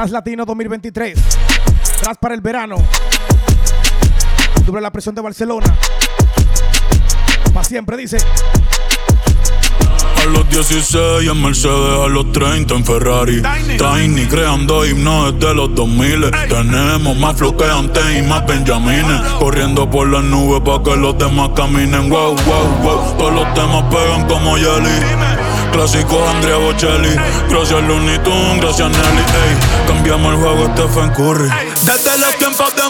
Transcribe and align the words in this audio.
Tras 0.00 0.12
Latino 0.12 0.46
2023. 0.46 1.18
Tras 2.00 2.16
para 2.16 2.34
el 2.34 2.40
verano. 2.40 2.76
Doble 4.64 4.80
la 4.80 4.90
presión 4.90 5.14
de 5.14 5.20
Barcelona. 5.20 5.76
Para 7.52 7.64
siempre, 7.64 7.98
dice. 7.98 8.16
A 10.16 10.24
los 10.24 10.48
16 10.48 11.28
en 11.28 11.42
Mercedes, 11.42 12.00
a 12.02 12.08
los 12.08 12.32
30 12.32 12.76
en 12.76 12.84
Ferrari. 12.86 13.42
Tiny, 13.76 14.24
creando 14.24 14.86
himnos 14.86 15.38
desde 15.38 15.54
los 15.54 15.74
2000. 15.74 16.30
Tenemos 16.48 17.18
más 17.18 17.36
flow 17.36 17.54
que 17.54 17.64
antes 17.66 18.02
y 18.18 18.22
más 18.22 18.46
Benjamines. 18.46 19.20
Corriendo 19.38 19.90
por 19.90 20.08
las 20.08 20.24
nubes 20.24 20.62
para 20.62 20.82
que 20.82 20.96
los 20.96 21.18
demás 21.18 21.50
caminen. 21.54 22.08
Wow, 22.08 22.36
wow, 22.36 22.66
wow. 22.82 23.18
Todos 23.18 23.34
los 23.34 23.52
temas 23.52 23.84
pegan 23.92 24.26
como 24.26 24.56
Jelly. 24.56 25.29
Clásico 25.72 26.28
Andrea 26.28 26.56
Bocelli. 26.56 27.14
Gracias 27.48 27.82
Looney 27.82 28.18
Tunes, 28.18 28.60
gracias 28.60 28.90
Nelly. 28.90 29.20
Ey, 29.20 29.86
cambiamos 29.86 30.34
el 30.34 30.40
juego 30.40 30.70
Stephen 30.74 31.10
Curry. 31.10 31.50
Desde 31.84 32.18
los 32.18 32.36
tiempos 32.36 32.74
de 32.74 32.82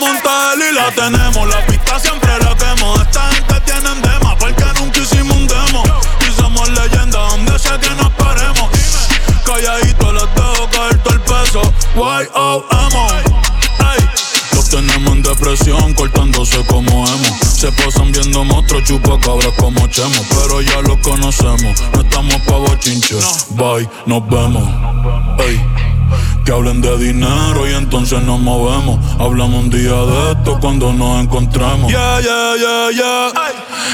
y 0.70 0.74
la 0.74 0.90
tenemos. 0.92 1.48
La 1.48 1.66
pista 1.66 1.98
siempre 1.98 2.30
la 2.38 2.54
quemo. 2.56 2.94
Esta 2.96 3.22
gente 3.32 3.60
tienen 3.60 4.02
dema 4.02 4.36
porque 4.36 4.64
nunca 4.78 4.98
hicimos 5.00 5.36
un 5.36 5.46
demo 5.46 5.84
leyenda 6.68 7.18
donde 7.18 7.58
sea 7.58 7.78
que 7.78 7.90
nos 7.90 8.10
paremos. 8.12 8.70
Calladito 9.44 10.12
les 10.12 10.34
dejo 10.34 10.68
caer 10.70 10.98
todo 11.02 11.14
el 11.14 11.20
peso. 11.20 11.62
Y-O-M-O. 11.94 13.08
Los 14.54 14.70
tenemos 14.70 15.09
en 15.09 15.09
depresión, 15.30 15.94
cortándose 15.94 16.64
como 16.66 16.90
emo. 17.06 17.38
Se 17.42 17.70
pasan 17.72 18.12
viendo 18.12 18.44
monstruos, 18.44 18.84
chupacabras 18.84 19.52
como 19.58 19.86
chemo. 19.88 20.22
Pero 20.30 20.60
ya 20.60 20.80
los 20.82 20.98
conocemos, 20.98 21.80
no 21.92 22.00
estamos 22.00 22.36
pa' 22.42 22.56
bochinches. 22.56 23.46
Bye, 23.50 23.88
nos 24.06 24.28
vemos. 24.28 24.68
Ey. 25.38 25.60
Que 26.44 26.52
hablen 26.52 26.80
de 26.80 26.96
dinero 26.98 27.68
y 27.68 27.74
entonces 27.74 28.22
nos 28.22 28.40
movemos. 28.40 28.98
Hablamos 29.20 29.64
un 29.64 29.70
día 29.70 29.92
de 29.92 30.32
esto 30.32 30.58
cuando 30.60 30.92
nos 30.92 31.22
encontremos. 31.22 31.90
Yeah, 31.90 32.20
yeah, 32.20 32.56
yeah, 32.56 32.90
yeah. 32.90 33.32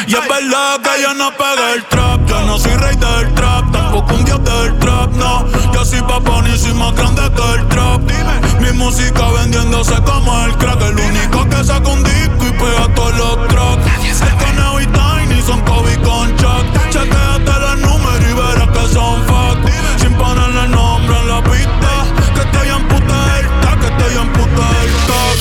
Y 0.07 0.15
es 0.15 0.29
verdad 0.29 0.81
que 0.81 1.03
yo 1.03 1.15
no 1.15 1.31
pegué 1.37 1.75
el 1.75 1.85
trap. 1.85 2.27
Yo 2.29 2.41
no 2.43 2.59
soy 2.59 2.73
rey 2.73 2.97
del 2.97 3.35
trap, 3.35 3.66
tampoco 3.73 4.15
un 4.15 4.25
dios 4.25 4.43
del 4.45 4.79
trap, 4.79 5.13
no. 5.15 5.47
Yo 5.73 5.85
soy 5.85 6.01
papá 6.03 6.43
ni 6.43 6.57
soy 6.57 6.75
más 6.75 6.95
grande 6.95 7.23
que 7.37 7.55
el 7.55 7.69
trap. 7.69 8.01
Dime, 8.03 8.41
mi 8.61 8.79
música 8.79 9.31
vendiéndose 9.39 9.95
como 10.03 10.45
el 10.45 10.57
crack. 10.57 10.81
El 10.83 10.99
único 10.99 11.49
que 11.49 11.65
saca 11.65 11.89
un 11.89 12.03
disco 12.03 12.47
y 12.49 12.53
pega 12.53 12.95
todos 12.95 13.17
los 13.17 13.49
tracks. 13.49 14.23
El 14.23 14.37
conejo 14.45 14.81
y 14.81 14.87
Tiny 14.87 15.43
son 15.43 15.61
Kobe 15.63 15.97
con 16.03 16.37
Chuck. 16.37 16.65
Chequéate 16.91 17.61
los 17.61 17.79
números 17.81 18.21
y 18.31 18.35
verás 18.35 18.69
que 18.69 18.95
son 18.95 19.23
fuck. 19.25 19.59
Sin 19.99 20.15
ponerle 20.15 20.69
nombre 20.69 21.17
en 21.21 21.29
la 21.29 21.43
pista 21.43 21.86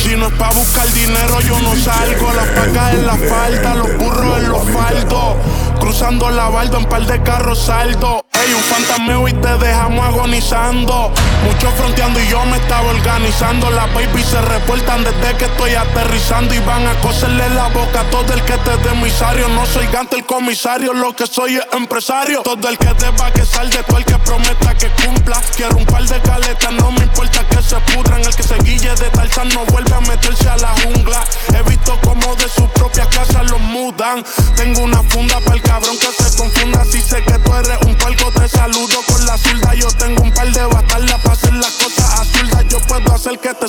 Si 0.05 0.15
no 0.15 0.27
es 0.27 0.33
pa' 0.33 0.51
buscar 0.51 0.87
dinero, 0.93 1.39
yo 1.41 1.59
no 1.61 1.75
salgo. 1.75 2.31
Las 2.33 2.47
pacas 2.49 2.93
en 2.93 3.07
la 3.07 3.15
falta, 3.15 3.73
los 3.73 3.97
burros 3.97 4.37
en 4.37 4.49
los 4.49 4.69
faldos. 4.69 5.35
Cruzando 5.79 6.29
la 6.29 6.47
balda, 6.47 6.77
en 6.77 6.85
par 6.85 7.07
de 7.07 7.23
carros 7.23 7.65
salto. 7.65 8.24
Hey, 8.45 8.53
un 8.53 8.61
fantasmeo 8.63 9.27
y 9.27 9.33
te 9.33 9.57
dejamos 9.57 10.05
agonizando. 10.05 11.11
Mucho 11.45 11.71
fronteando 11.71 12.19
y 12.19 12.27
yo 12.27 12.45
me 12.45 12.57
estaba 12.57 12.89
organizando. 12.91 13.71
Las 13.71 13.91
baby 13.93 14.23
se 14.23 14.39
reportan 14.39 15.03
desde 15.03 15.35
que 15.37 15.45
estoy 15.45 15.73
aterrizando. 15.73 16.53
Y 16.53 16.59
van 16.59 16.85
a 16.85 16.93
coserle 17.01 17.49
la 17.49 17.69
boca 17.69 18.01
a 18.01 18.09
todo 18.11 18.33
el 18.33 18.41
que 18.43 18.53
te 18.57 18.77
dé 18.77 18.91
emisario. 18.91 19.47
No 19.49 19.65
soy 19.65 19.87
gante 19.87 20.17
el 20.17 20.25
comisario, 20.25 20.93
lo 20.93 21.15
que 21.15 21.25
soy 21.25 21.55
es 21.55 21.67
empresario. 21.73 22.41
Todo 22.43 22.69
el 22.69 22.77
que 22.77 22.93
deba 22.93 23.31
que 23.31 23.45
salga, 23.45 23.81
todo 23.83 23.97
el 23.97 24.05
que 24.05 24.17
prometa 24.19 24.75
que 24.75 24.89
cumpla. 24.89 25.41
Quiero 25.55 25.77
un 25.77 25.85
par 25.85 26.03
de 26.03 26.21
caletas, 26.21 26.71
no 26.73 26.91
me 26.91 27.01
importa 27.01 27.43
que 27.47 27.63
se 27.63 27.77
pudran. 27.93 28.21
El 28.21 28.35
que 28.35 28.43
se 28.43 28.57
guille 28.59 28.93
de 28.93 29.09
Tarzán 29.09 29.49
no 29.49 29.65
vuelve 29.65 29.93
a 29.93 30.01
meterse 30.01 30.47
a 30.47 30.57
la 30.57 30.75
jungla. 30.83 31.23
He 31.57 31.67
visto 31.69 31.99
como 32.01 32.35
de 32.35 32.47
sus 32.47 32.69
propias 32.71 33.07
casas 33.07 33.49
los 33.49 33.59
mudan. 33.59 34.23
Tengo 34.55 34.81
una 34.81 35.01
funda 35.03 35.39
para 35.39 35.54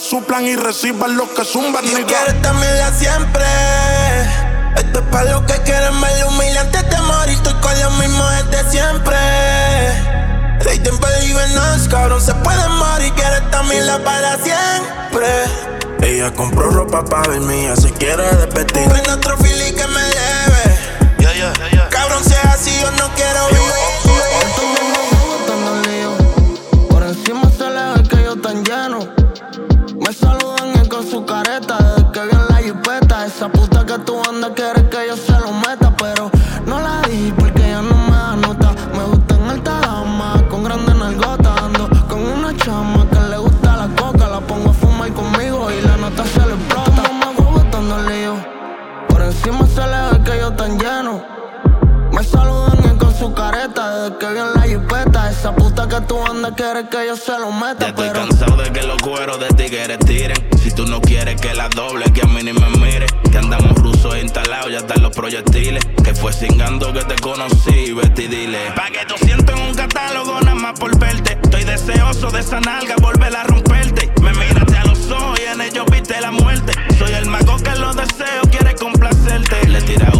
suplan 0.08 0.46
y 0.46 0.54
reciban 0.54 1.16
lo 1.16 1.32
que 1.34 1.44
zumban. 1.44 1.84
Si 1.84 1.94
quieres 2.04 2.40
también 2.40 2.78
la 2.78 2.92
siempre. 2.92 3.44
Esto 4.76 5.00
es 5.00 5.06
para 5.10 5.32
los 5.32 5.42
que 5.42 5.60
quieren 5.62 6.00
ver 6.00 6.24
humillante 6.26 6.82
de 6.82 7.00
morir. 7.00 7.34
Estoy 7.34 7.54
con 7.54 7.80
lo 7.80 7.90
mismo 7.92 8.24
desde 8.30 8.70
siempre. 8.70 9.16
They 10.62 10.78
don't 10.78 11.00
believe 11.00 11.38
in 11.46 11.58
us, 11.58 11.88
cabrón, 11.88 12.20
se 12.20 12.34
pueden 12.34 12.70
morir. 12.72 13.12
Quieres 13.14 13.50
también 13.50 13.86
la 13.86 13.98
para 14.04 14.36
siempre. 14.36 15.26
Ella 16.02 16.32
compró 16.32 16.70
ropa 16.70 17.04
para 17.04 17.28
ver 17.30 17.40
mía, 17.40 17.74
se 17.74 17.90
quiere 17.92 18.22
despedir. 18.36 18.88
En 19.04 19.10
otro 19.10 19.36
feeling 19.38 19.74
que 19.74 19.86
me 19.88 20.00
lleve. 20.02 20.76
Cabrón, 21.90 22.22
sea 22.22 22.52
así, 22.52 22.70
yo 22.80 22.90
no 22.92 23.12
quiero 23.14 23.48
vivir. 23.48 23.65
Que 34.54 34.62
tú 34.62 34.62
andas 34.62 34.72
quiere 34.72 34.74
que 34.74 34.75
que 56.00 56.06
tú 56.06 56.22
andas 56.26 56.52
quiere 56.56 56.88
que 56.88 57.06
yo 57.06 57.16
se 57.16 57.38
lo 57.38 57.50
meta. 57.52 57.80
Ya 57.80 57.88
estoy 57.88 58.10
cansado 58.10 58.56
de 58.56 58.70
que 58.70 58.82
los 58.82 59.00
cueros 59.00 59.38
de 59.40 59.48
tigres 59.48 59.98
tiren. 60.00 60.36
Si 60.62 60.70
tú 60.70 60.86
no 60.86 61.00
quieres 61.00 61.40
que 61.40 61.54
la 61.54 61.68
doble, 61.68 62.04
que 62.12 62.22
a 62.22 62.26
mí 62.26 62.42
ni 62.42 62.52
me 62.52 62.68
mire. 62.70 63.06
Que 63.30 63.38
andamos 63.38 63.74
rusos 63.76 64.16
instalados, 64.18 64.70
ya 64.70 64.78
están 64.78 65.02
los 65.02 65.14
proyectiles. 65.14 65.82
Que 66.04 66.14
fue 66.14 66.32
cingando 66.32 66.92
que 66.92 67.04
te 67.04 67.16
conocí, 67.16 67.92
vete 67.92 68.28
dile. 68.28 68.72
Pa' 68.74 68.90
que 68.90 69.06
tú 69.06 69.14
sientas 69.24 69.58
un 69.58 69.74
catálogo 69.74 70.40
nada 70.40 70.54
más 70.54 70.78
por 70.78 70.98
verte. 70.98 71.38
Estoy 71.42 71.64
deseoso 71.64 72.30
de 72.30 72.40
esa 72.40 72.60
nalga, 72.60 72.96
volver 73.00 73.34
a 73.34 73.44
romperte. 73.44 74.12
Me 74.20 74.32
miraste 74.32 74.76
a 74.76 74.84
los 74.84 75.10
ojos 75.10 75.40
y 75.40 75.50
en 75.50 75.60
ellos 75.62 75.86
viste 75.90 76.20
la 76.20 76.30
muerte. 76.30 76.72
Soy 76.98 77.12
el 77.12 77.26
mago 77.26 77.56
que 77.58 77.74
los 77.76 77.96
deseo, 77.96 78.42
quiere 78.50 78.74
complacerte. 78.74 79.66
Le 79.68 79.80
tira 79.82 80.10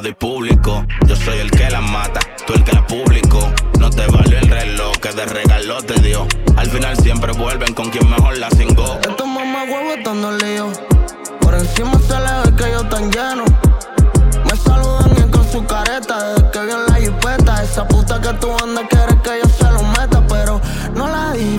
y 0.00 0.14
público. 0.14 0.86
Yo 1.06 1.14
soy 1.14 1.38
el 1.38 1.50
que 1.50 1.68
la 1.68 1.82
mata, 1.82 2.18
tú 2.46 2.54
el 2.54 2.64
que 2.64 2.72
la 2.72 2.84
publicó. 2.86 3.52
No 3.78 3.90
te 3.90 4.06
valió 4.06 4.38
el 4.38 4.48
reloj 4.48 4.96
que 4.96 5.12
de 5.12 5.26
regalo 5.26 5.82
te 5.82 6.00
dio. 6.00 6.26
Al 6.56 6.70
final 6.70 6.96
siempre 6.96 7.32
vuelven 7.32 7.74
con 7.74 7.90
quien 7.90 8.08
mejor 8.08 8.38
la 8.38 8.48
cingó. 8.50 8.98
Estos 9.06 9.26
mamá 9.26 9.64
huevos 9.64 9.98
están 9.98 10.38
lío. 10.38 10.72
Por 11.40 11.54
encima 11.54 11.92
se 11.98 12.14
le 12.14 12.50
ve 12.50 12.56
que 12.56 12.72
yo 12.72 12.84
tan 12.88 13.12
lleno. 13.12 13.44
Me 14.44 14.56
saludan 14.56 15.12
y 15.18 15.30
con 15.30 15.52
su 15.52 15.62
careta. 15.66 16.32
Desde 16.32 16.50
que 16.50 16.60
vi 16.60 16.72
en 16.72 16.86
la 16.86 16.94
jipeta. 16.94 17.62
Esa 17.62 17.86
puta 17.86 18.18
que 18.18 18.32
tú 18.40 18.50
andas 18.64 18.84
quiere 18.88 19.20
que 19.22 19.40
yo 19.42 19.48
se 19.50 19.70
lo 19.72 19.81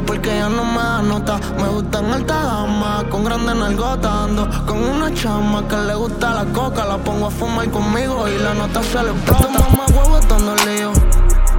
porque 0.05 0.29
ya 0.29 0.49
no 0.49 0.63
me 0.63 0.77
da 0.77 1.01
nota. 1.01 1.39
Me 1.57 1.67
gusta 1.67 1.99
en 1.99 2.13
alta 2.13 2.43
gama, 2.43 3.03
con 3.09 3.23
grande 3.23 3.53
nalgota. 3.55 4.23
Ando 4.23 4.47
con 4.65 4.77
una 4.77 5.13
chama 5.13 5.67
que 5.67 5.77
le 5.77 5.95
gusta 5.95 6.33
la 6.33 6.45
coca. 6.45 6.85
La 6.85 6.97
pongo 6.97 7.27
a 7.27 7.31
fumar 7.31 7.69
conmigo 7.69 8.27
y 8.27 8.37
la 8.39 8.53
nota 8.53 8.81
se 8.83 9.03
le 9.03 9.11
explota. 9.11 9.47
Estos 9.47 9.51
mamá 9.51 9.85
huevos 9.93 10.19
están 10.19 10.45
lío. 10.65 10.91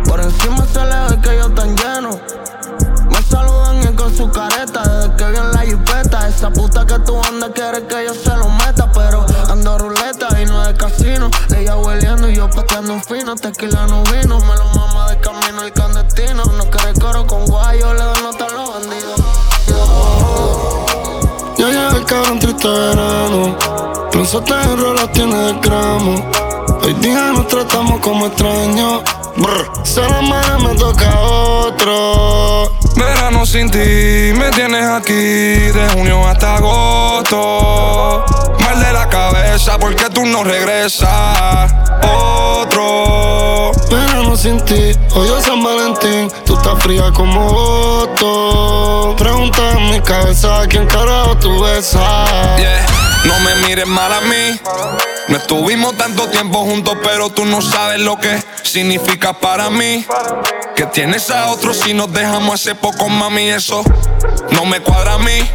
Por 0.07 0.21
encima 0.21 0.65
se 0.67 0.85
le 0.85 1.17
ve 1.17 1.21
que 1.23 1.39
yo 1.39 1.51
tan 1.51 1.77
lleno. 1.77 2.21
Me 3.11 3.23
saludan 3.23 3.83
y 3.83 3.97
con 3.97 4.15
su 4.15 4.31
careta. 4.31 4.83
Desde 4.83 5.17
que 5.17 5.27
vi 5.31 5.39
la 5.53 5.61
jipeta. 5.61 6.29
Esa 6.29 6.51
puta 6.51 6.87
que 6.87 6.99
tú 7.01 7.21
andas 7.23 7.51
quiere 7.55 7.87
que 7.87 8.07
yo 8.07 8.15
se 8.15 8.37
lo 8.37 8.49
meta. 8.49 8.91
Pero 8.93 9.27
ando 9.51 9.79
ruleta 9.79 10.41
y 10.41 10.47
no 10.47 10.65
de 10.67 10.75
casino. 10.75 11.31
Ella 11.57 11.77
hueleando 11.77 12.29
y 12.29 12.37
yo 12.37 12.49
pateando 12.51 12.95
un 12.95 13.03
fino. 13.03 13.35
Tequila 13.35 13.87
no 13.87 14.03
vino. 14.05 14.39
Me 14.41 14.55
lo 14.57 14.67
mama 14.75 15.11
de 15.11 15.19
camino 15.19 15.63
el 15.63 15.73
clandestino. 15.73 16.45
No 16.45 16.65
quiere 16.71 16.99
coro 16.99 17.27
con 17.27 17.47
guayo. 17.47 17.93
Le 17.95 18.03
doy 18.03 18.14
el 22.25 22.39
cabrón 22.39 22.39
triste 22.39 22.69
verano. 22.69 23.57
Pensaste 24.11 24.53
en 24.53 24.79
rolas, 24.79 25.13
tiene 25.13 25.35
de 25.35 25.53
gramo. 25.61 26.31
Hoy 26.83 26.95
día 26.95 27.33
nos 27.33 27.49
tratamos 27.49 28.01
como 28.01 28.27
extraños. 28.27 29.03
Brr. 29.37 29.71
Se 29.85 30.01
la 30.01 30.23
madre 30.23 30.69
me 30.69 30.75
toca 30.77 31.21
otro. 31.21 32.84
Verano 32.97 33.45
sin 33.47 33.71
ti, 33.71 34.33
me 34.39 34.51
tienes 34.55 34.87
aquí 34.87 35.13
de 35.13 35.89
junio 35.93 36.27
hasta 36.27 36.57
agosto. 36.57 38.25
Mal 38.61 38.81
de 38.81 38.93
la 38.93 39.09
cabeza 39.09 39.79
porque 39.79 40.09
tú 40.11 40.25
no 40.25 40.45
regresas. 40.45 41.73
Otro. 42.03 43.73
Verano 43.91 44.37
sin 44.37 44.61
ti, 44.65 44.93
hoy 45.15 45.29
es 45.39 45.45
San 45.45 45.63
Valentín. 45.63 46.31
Tú 46.45 46.57
estás 46.57 46.83
fría 46.83 47.11
como 47.13 47.47
otro. 47.47 49.15
Pregunta 49.17 49.73
en 49.73 49.91
mi 49.91 50.01
cabeza 50.01 50.63
a 50.63 50.67
quién 50.67 50.87
carajo 50.87 51.37
tú 51.37 51.63
besas. 51.63 52.31
Yeah, 52.59 52.87
no 53.25 53.41
me 53.41 53.55
mires 53.67 53.87
mal 53.87 54.13
a 54.13 54.21
mí. 54.21 54.61
No 55.29 55.37
estuvimos 55.37 55.97
tanto 55.97 56.29
tiempo 56.29 56.59
juntos, 56.65 56.97
pero 57.03 57.31
tú 57.31 57.45
no 57.45 57.63
sabes 57.63 58.01
lo 58.01 58.17
que 58.17 58.43
significa 58.63 59.33
para 59.33 59.71
mí. 59.71 60.05
Que 60.77 60.87
tienes 60.87 61.31
a 61.31 61.51
otro 61.51 61.73
si 61.73 61.95
nos 61.95 62.13
dejamos 62.13 62.55
hace 62.61 62.75
poco, 62.75 63.09
mami, 63.09 63.51
eso 63.51 63.83
no 64.51 64.67
me 64.67 64.81
cuadra 64.81 65.15
a 65.15 65.19
mí. 65.19 65.51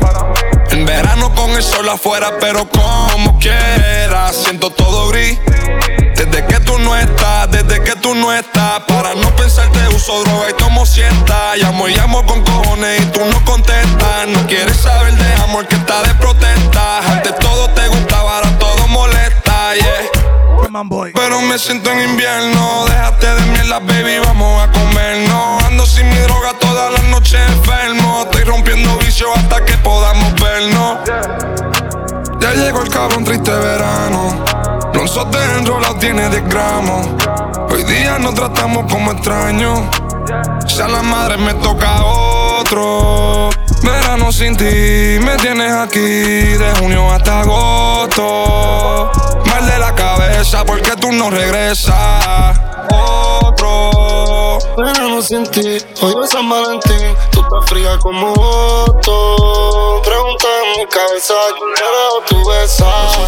En 0.72 0.86
verano 0.86 1.34
con 1.34 1.52
el 1.52 1.64
sol 1.64 1.90
afuera, 1.90 2.34
pero 2.40 2.68
como 2.70 3.38
quiera, 3.40 4.32
siento 4.32 4.70
todo 4.70 5.10
gris. 5.10 5.40
Desde 6.16 6.46
que 6.46 6.60
tú 6.60 6.78
no 6.80 6.96
estás, 6.96 7.50
desde 7.52 7.82
que 7.84 7.96
tú 7.96 8.14
no 8.14 8.32
estás, 8.34 8.82
para 8.88 9.16
no 9.16 9.36
pensarte 9.36 9.80
uso 9.90 10.24
droga 10.24 10.50
y 10.50 10.54
tomo 10.54 10.86
siesta. 10.86 11.56
Llamo 11.56 11.88
y 11.88 11.96
llamo 11.96 12.26
con 12.26 12.44
cojones 12.44 13.02
y 13.02 13.06
tú 13.08 13.22
no 13.26 13.44
contestas. 13.46 14.28
No 14.28 14.46
quieres 14.48 14.78
saber 14.78 15.14
de 15.14 15.34
amor 15.44 15.68
que 15.68 15.76
está 15.76 16.04
de 16.04 16.14
protesta. 16.16 17.00
Antes 17.12 17.36
todo 17.40 17.70
te 17.70 17.88
gustaba, 17.88 18.42
Pero 21.14 21.42
me 21.42 21.60
siento 21.60 21.92
en 21.92 22.10
invierno, 22.10 22.86
déjate 22.88 23.28
de 23.28 23.42
mierda, 23.52 23.80
baby, 23.80 24.20
vamos 24.24 24.64
a 24.64 24.72
comer. 24.72 25.28
No 25.28 25.60
ando 25.66 25.86
sin 25.86 26.08
mi 26.08 26.16
droga 26.20 26.54
todas 26.58 26.94
las 26.94 27.04
noches 27.10 27.38
enfermo. 27.50 28.22
Estoy 28.24 28.46
rompiendo 28.46 28.96
vicio 29.00 29.28
hasta 29.36 29.66
que 29.66 29.74
podamos 29.80 30.34
vernos. 30.40 31.00
Ya 32.40 32.54
llegó 32.54 32.82
el 32.82 32.90
cabrón 32.90 33.26
triste 33.26 33.52
verano. 33.52 34.46
Nosotros 34.94 35.44
enrolado 35.58 35.96
tiene 35.96 36.30
de 36.30 36.40
gramos. 36.42 37.08
Hoy 37.72 37.84
día 37.84 38.18
nos 38.18 38.34
tratamos 38.36 38.90
como 38.90 39.12
extraños. 39.12 39.82
Si 40.66 40.82
a 40.82 40.88
la 40.88 41.02
madre 41.02 41.38
me 41.40 41.56
toca 41.56 42.06
otro. 42.06 43.50
Verano 43.82 44.32
sin 44.32 44.56
ti, 44.58 45.20
me 45.20 45.38
tienes 45.42 45.72
aquí 45.74 46.00
de 46.00 46.74
junio 46.80 47.10
hasta 47.12 47.42
agosto. 47.42 49.12
Mal 49.46 49.66
de 49.66 49.80
la 49.80 49.96
cabeza 49.96 50.66
porque 50.66 50.92
tú 51.00 51.12
no 51.12 51.30
regresas. 51.30 52.60
Otro. 52.92 54.60
Verano 54.78 55.22
sin 55.22 55.46
ti, 55.52 55.78
hoy 56.02 56.14
es 56.24 56.30
San 56.30 56.50
Valentín. 56.50 57.16
Tú 57.32 57.42
estás 57.42 57.70
fría 57.70 57.98
como 58.00 58.34
otro. 58.34 60.02
Pregunta 60.04 60.48
en 60.64 60.80
mi 60.80 60.86
cabeza 60.88 61.34
quién 61.58 61.70
carajo 61.76 62.22
tú 62.28 62.50
besas. 62.50 63.20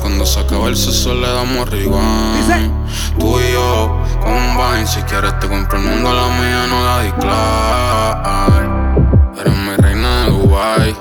Cuando 0.00 0.24
se 0.26 0.40
acaba 0.40 0.68
el 0.68 0.76
sexo 0.76 1.14
le 1.14 1.28
damos 1.28 1.68
rewind. 1.68 2.72
Tú 3.18 3.40
y 3.40 3.52
yo, 3.52 3.90
combine. 4.18 4.86
Si 4.86 5.00
quieres 5.02 5.38
te 5.40 5.48
compro 5.48 5.78
el 5.78 5.84
mundo, 5.84 6.12
la 6.12 6.28
mía 6.38 6.66
no 6.68 6.84
da 6.84 6.98
decline. 7.00 8.70
Eres 9.40 9.56
mi 9.56 9.76
reina 9.76 10.24
de 10.24 10.30
Dubai. 10.30 10.96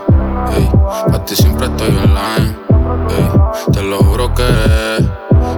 Ey, 0.56 0.70
ti 1.26 1.36
siempre 1.36 1.68
estoy 1.68 1.90
online. 1.90 2.56
Ey, 3.10 3.30
te 3.74 3.82
lo 3.82 3.98
juro 4.00 4.34
que 4.34 5.08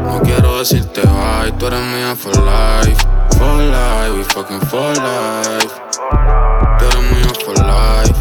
no 0.04 0.22
quiero 0.24 0.60
decirte 0.60 1.02
bye. 1.02 1.52
Tú 1.54 1.68
eres 1.68 1.82
mía 1.82 2.16
for 2.16 2.36
life. 2.38 3.06
For 3.38 3.62
life, 3.64 4.12
we 4.18 4.24
fucking 4.24 4.62
for 4.62 4.94
life. 4.98 5.74
Tú 6.78 6.86
eres 6.86 7.04
mía 7.12 7.32
for 7.46 7.58
life. 7.58 8.20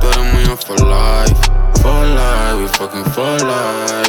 Tú 0.00 0.08
eres 0.08 0.24
mía 0.34 0.56
for 0.56 0.78
life. 0.80 1.40
For 1.82 2.06
life, 2.06 2.56
we 2.60 2.68
fucking 2.68 3.04
for 3.12 3.38
life. 3.44 4.07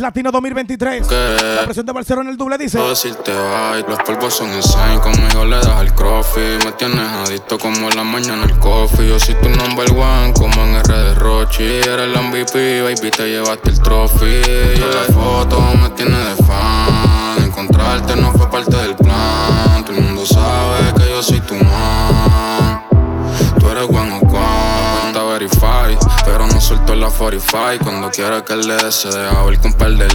Latino 0.00 0.30
2023. 0.30 1.06
Que 1.06 1.36
La 1.56 1.64
presión 1.64 1.86
de 1.86 1.92
Barcelona 1.92 2.28
en 2.28 2.32
el 2.32 2.36
doble 2.36 2.58
dice. 2.58 2.78
Puedo 2.78 2.90
decirte 2.90 3.32
bye, 3.32 3.84
los 3.88 3.98
polvos 4.00 4.34
son 4.34 4.52
insane. 4.54 5.00
Conmigo 5.00 5.44
le 5.44 5.56
das 5.56 5.66
al 5.66 5.94
crossfit. 5.94 6.64
Me 6.64 6.72
tienes 6.72 6.98
adicto 6.98 7.58
como 7.58 7.88
en 7.88 7.96
la 7.96 8.04
mañana 8.04 8.44
el 8.44 8.58
coffee. 8.58 9.08
Yo 9.08 9.18
soy 9.18 9.34
tu 9.36 9.48
number 9.48 9.90
one 9.92 10.32
como 10.34 10.62
en 10.64 10.76
R 10.76 10.96
de 10.96 11.14
Rochi. 11.14 11.64
Eres 11.64 12.14
el 12.14 12.22
MVP, 12.22 12.82
baby, 12.82 13.10
te 13.10 13.28
llevaste 13.28 13.70
el 13.70 13.80
trophy. 13.80 14.26
Y 14.26 14.78
la 14.78 15.12
foto 15.14 15.60
me 15.82 15.90
tiene 15.90 16.16
de 16.16 16.36
fan. 16.36 17.44
Encontrarte 17.44 18.16
no 18.16 18.32
fue 18.32 18.50
parte 18.50 18.76
del 18.76 18.94
plan. 18.96 19.84
Todo 19.84 19.96
el 19.96 20.02
mundo 20.02 20.24
sabe 20.26 20.94
que 20.96 21.10
yo 21.10 21.22
soy 21.22 21.40
tu 21.40 21.54
man 21.54 21.89
La 26.96 27.08
45 27.08 27.84
Cuando 27.84 28.10
quiera 28.10 28.44
que 28.44 28.56
le 28.56 28.74
dé 28.74 28.90
se 28.90 29.08
deja 29.08 29.44
ver 29.44 29.60
con 29.60 29.72
par 29.74 29.92
de 29.92 30.06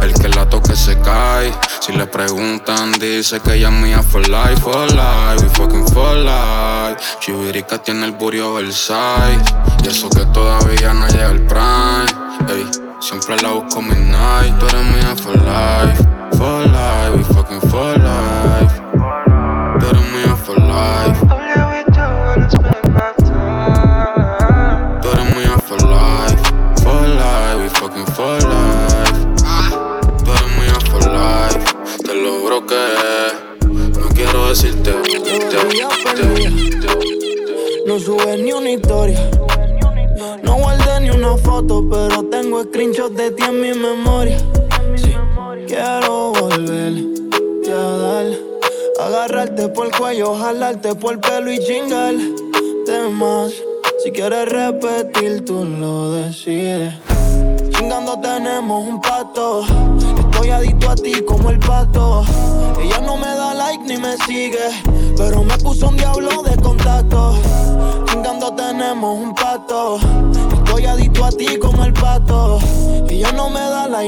El 0.00 0.14
que 0.14 0.28
la 0.28 0.48
toque 0.48 0.76
se 0.76 0.98
cae. 1.00 1.52
Si 1.80 1.92
le 1.92 2.06
preguntan 2.06 2.92
dice 2.92 3.40
que 3.40 3.54
ella 3.54 3.68
es 3.68 3.74
mía 3.74 4.02
for 4.02 4.26
life, 4.28 4.60
for 4.60 4.86
life. 4.92 5.42
We 5.42 5.48
fucking 5.50 5.86
for 5.88 6.16
life. 6.16 7.02
Chivirica 7.20 7.78
tiene 7.78 8.06
el 8.06 8.12
booty 8.12 8.40
oversize 8.40 9.42
Y 9.84 9.88
eso 9.88 10.08
que 10.08 10.24
todavía 10.26 10.94
no 10.94 11.08
llega 11.08 11.30
el 11.30 11.46
prime. 11.46 12.06
Ey, 12.48 12.70
siempre 13.00 13.36
la 13.42 13.50
busco 13.50 13.82
midnight 13.82 14.58
Tú 14.58 14.66
eres 14.66 14.84
mía 14.84 15.14
for 15.16 15.36
life, 15.36 15.48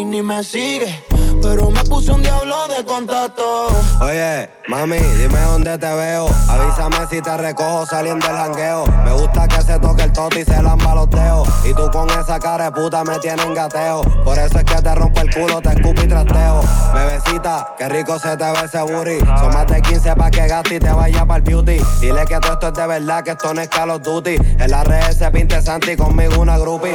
ni 0.03 0.23
me 0.23 0.43
sigue, 0.43 1.05
pero 1.41 1.71
me 1.71 1.85
puso 1.85 2.15
un 2.15 2.23
diablo 2.23 2.67
de 2.67 2.85
contacto. 2.85 3.69
Oye, 4.01 4.51
mami, 4.67 4.97
dime 4.97 5.41
dónde 5.41 5.79
te 5.79 5.95
veo. 5.95 6.27
Avísame 6.49 7.07
si 7.09 7.21
te 7.21 7.37
recojo 7.37 7.87
saliendo 7.87 8.27
del 8.27 8.37
jangueo. 8.37 8.87
Me 9.05 9.13
gusta 9.13 9.47
que 9.47 9.63
se 9.63 9.79
toque 9.79 10.03
el 10.03 10.13
toto 10.13 10.39
y 10.39 10.45
se 10.45 10.61
lamba 10.61 10.97
los 10.97 11.09
dedos. 11.11 11.49
Y 11.65 11.75
tú 11.75 11.89
con 11.93 12.11
esa 12.11 12.41
cara 12.41 12.65
de 12.65 12.73
puta 12.73 13.05
me 13.05 13.19
tienes 13.21 13.47
gateo. 13.55 14.03
Por 14.25 14.37
eso 14.37 14.59
es 14.59 14.65
que 14.65 14.83
te 14.83 14.95
rompo 14.95 15.21
el 15.21 15.33
culo, 15.33 15.61
te 15.61 15.69
escupo 15.69 16.03
y 16.03 16.09
trasteo. 16.09 16.63
Bebecita, 16.93 17.75
qué 17.79 17.89
rico 17.89 18.19
se 18.19 18.37
te 18.37 18.45
ve 18.45 18.65
ese 18.65 18.83
booty. 18.83 19.19
Son 19.39 19.55
más 19.55 19.67
de 19.69 19.81
15 19.81 20.17
pa' 20.17 20.31
que 20.31 20.49
gaste 20.49 20.75
y 20.77 20.81
te 20.81 20.93
vaya 20.93 21.25
para 21.25 21.37
el 21.37 21.43
beauty. 21.43 21.79
Dile 22.01 22.25
que 22.27 22.41
todo 22.41 22.55
esto 22.55 22.69
es 22.69 22.75
de 22.75 22.87
verdad, 22.87 23.23
que 23.23 23.31
esto 23.31 23.55
no 23.55 23.61
es 23.61 23.69
Call 23.69 23.91
of 23.91 24.03
Duty. 24.03 24.37
En 24.59 24.71
la 24.71 24.83
red 24.83 25.13
se 25.13 25.31
pinte 25.31 25.63
Santi 25.63 25.95
conmigo 25.95 26.41
una 26.41 26.59
groupie. 26.59 26.95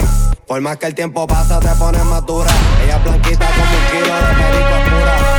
Por 0.49 0.59
más 0.61 0.77
que 0.77 0.87
el 0.87 0.95
tiempo 0.95 1.27
pasa, 1.27 1.59
te 1.59 1.67
pones 1.75 2.03
más 2.05 2.25
dura. 2.25 2.49
Ella 2.83 2.97
es 2.97 3.03
blanquita 3.03 3.45
como 3.45 3.69
un 3.69 3.85
kilo 3.91 4.15
de 4.15 4.21
perico. 4.33 4.75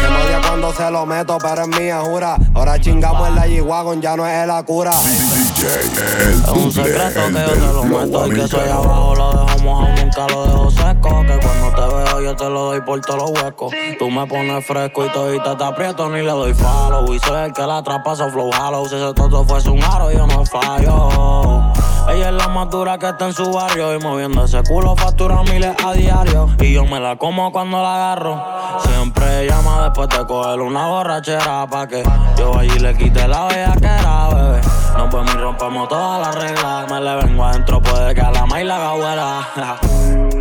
Se 0.00 0.08
me 0.08 0.22
odia 0.22 0.40
cuando 0.46 0.72
se 0.72 0.88
lo 0.88 1.04
meto, 1.04 1.36
pero 1.38 1.62
es 1.62 1.68
mía, 1.68 2.00
jura. 2.04 2.36
Ahora 2.54 2.80
chingamos 2.80 3.28
en 3.28 3.34
la 3.34 3.48
G-Wagon, 3.48 4.00
ya 4.00 4.14
no 4.14 4.24
es 4.24 4.46
la 4.46 4.62
cura. 4.62 4.92
Es 4.92 6.48
un 6.54 6.70
secreto 6.70 7.26
que 7.26 7.32
yo 7.32 7.52
te 7.54 7.72
lo 7.72 7.82
meto 7.82 8.26
y 8.28 8.30
que 8.36 8.46
soy 8.46 8.68
abajo 8.68 9.16
lo 9.16 9.32
dejo 9.32 9.58
mojado, 9.64 9.96
nunca 9.96 10.26
lo 10.28 10.46
dejo 10.46 10.70
seco. 10.70 11.22
Que 11.26 11.40
cuando 11.44 11.69
te 11.80 11.94
veo, 11.94 12.20
yo 12.20 12.36
te 12.36 12.44
lo 12.44 12.64
doy 12.66 12.80
por 12.82 13.00
todos 13.00 13.30
los 13.30 13.42
huecos. 13.42 13.72
Tú 13.98 14.10
me 14.10 14.26
pones 14.26 14.66
fresco 14.66 15.06
y 15.06 15.08
todita 15.08 15.56
te 15.56 15.64
aprieto, 15.64 16.08
ni 16.10 16.20
le 16.20 16.30
doy 16.30 16.52
follow. 16.54 17.12
Y 17.12 17.18
soy 17.20 17.44
el 17.44 17.52
que 17.52 17.62
la 17.62 17.78
atrapa, 17.78 18.14
so 18.14 18.28
flow 18.30 18.50
hollow. 18.50 18.86
Si 18.86 18.96
ese 18.96 19.14
todo 19.14 19.44
fuese 19.44 19.70
un 19.70 19.82
aro, 19.82 20.10
yo 20.10 20.26
no 20.26 20.44
fallo. 20.44 21.72
Ella 22.08 22.28
es 22.28 22.34
la 22.34 22.48
más 22.48 22.68
dura 22.70 22.98
que 22.98 23.08
está 23.08 23.26
en 23.26 23.32
su 23.32 23.50
barrio 23.52 23.94
y 23.94 23.98
moviendo 24.00 24.44
ese 24.44 24.62
culo 24.64 24.96
factura 24.96 25.42
miles 25.44 25.74
a 25.84 25.92
diario. 25.92 26.48
Y 26.58 26.72
yo 26.72 26.84
me 26.84 26.98
la 26.98 27.16
como 27.16 27.52
cuando 27.52 27.80
la 27.80 27.94
agarro. 27.94 28.42
Siempre 28.80 29.46
llama 29.46 29.84
después 29.84 30.08
de 30.08 30.26
coger 30.26 30.60
una 30.60 30.86
borrachera 30.88 31.66
pa' 31.70 31.86
que 31.86 32.02
yo 32.36 32.58
allí 32.58 32.78
le 32.78 32.94
quite 32.94 33.28
la 33.28 33.46
bella 33.46 33.74
que 33.80 33.86
era, 33.86 34.28
bebé. 34.28 34.60
Nos 34.96 35.14
vemos 35.14 35.34
y 35.34 35.38
rompemos 35.38 35.88
todas 35.88 36.20
las 36.20 36.34
reglas. 36.34 36.90
Me 36.90 37.00
le 37.00 37.16
vengo 37.16 37.44
adentro, 37.44 37.80
puede 37.80 38.14
que 38.14 38.20
a 38.20 38.30
la 38.30 38.44
maíz 38.44 38.66
la 38.66 38.90
abuela. 38.90 39.48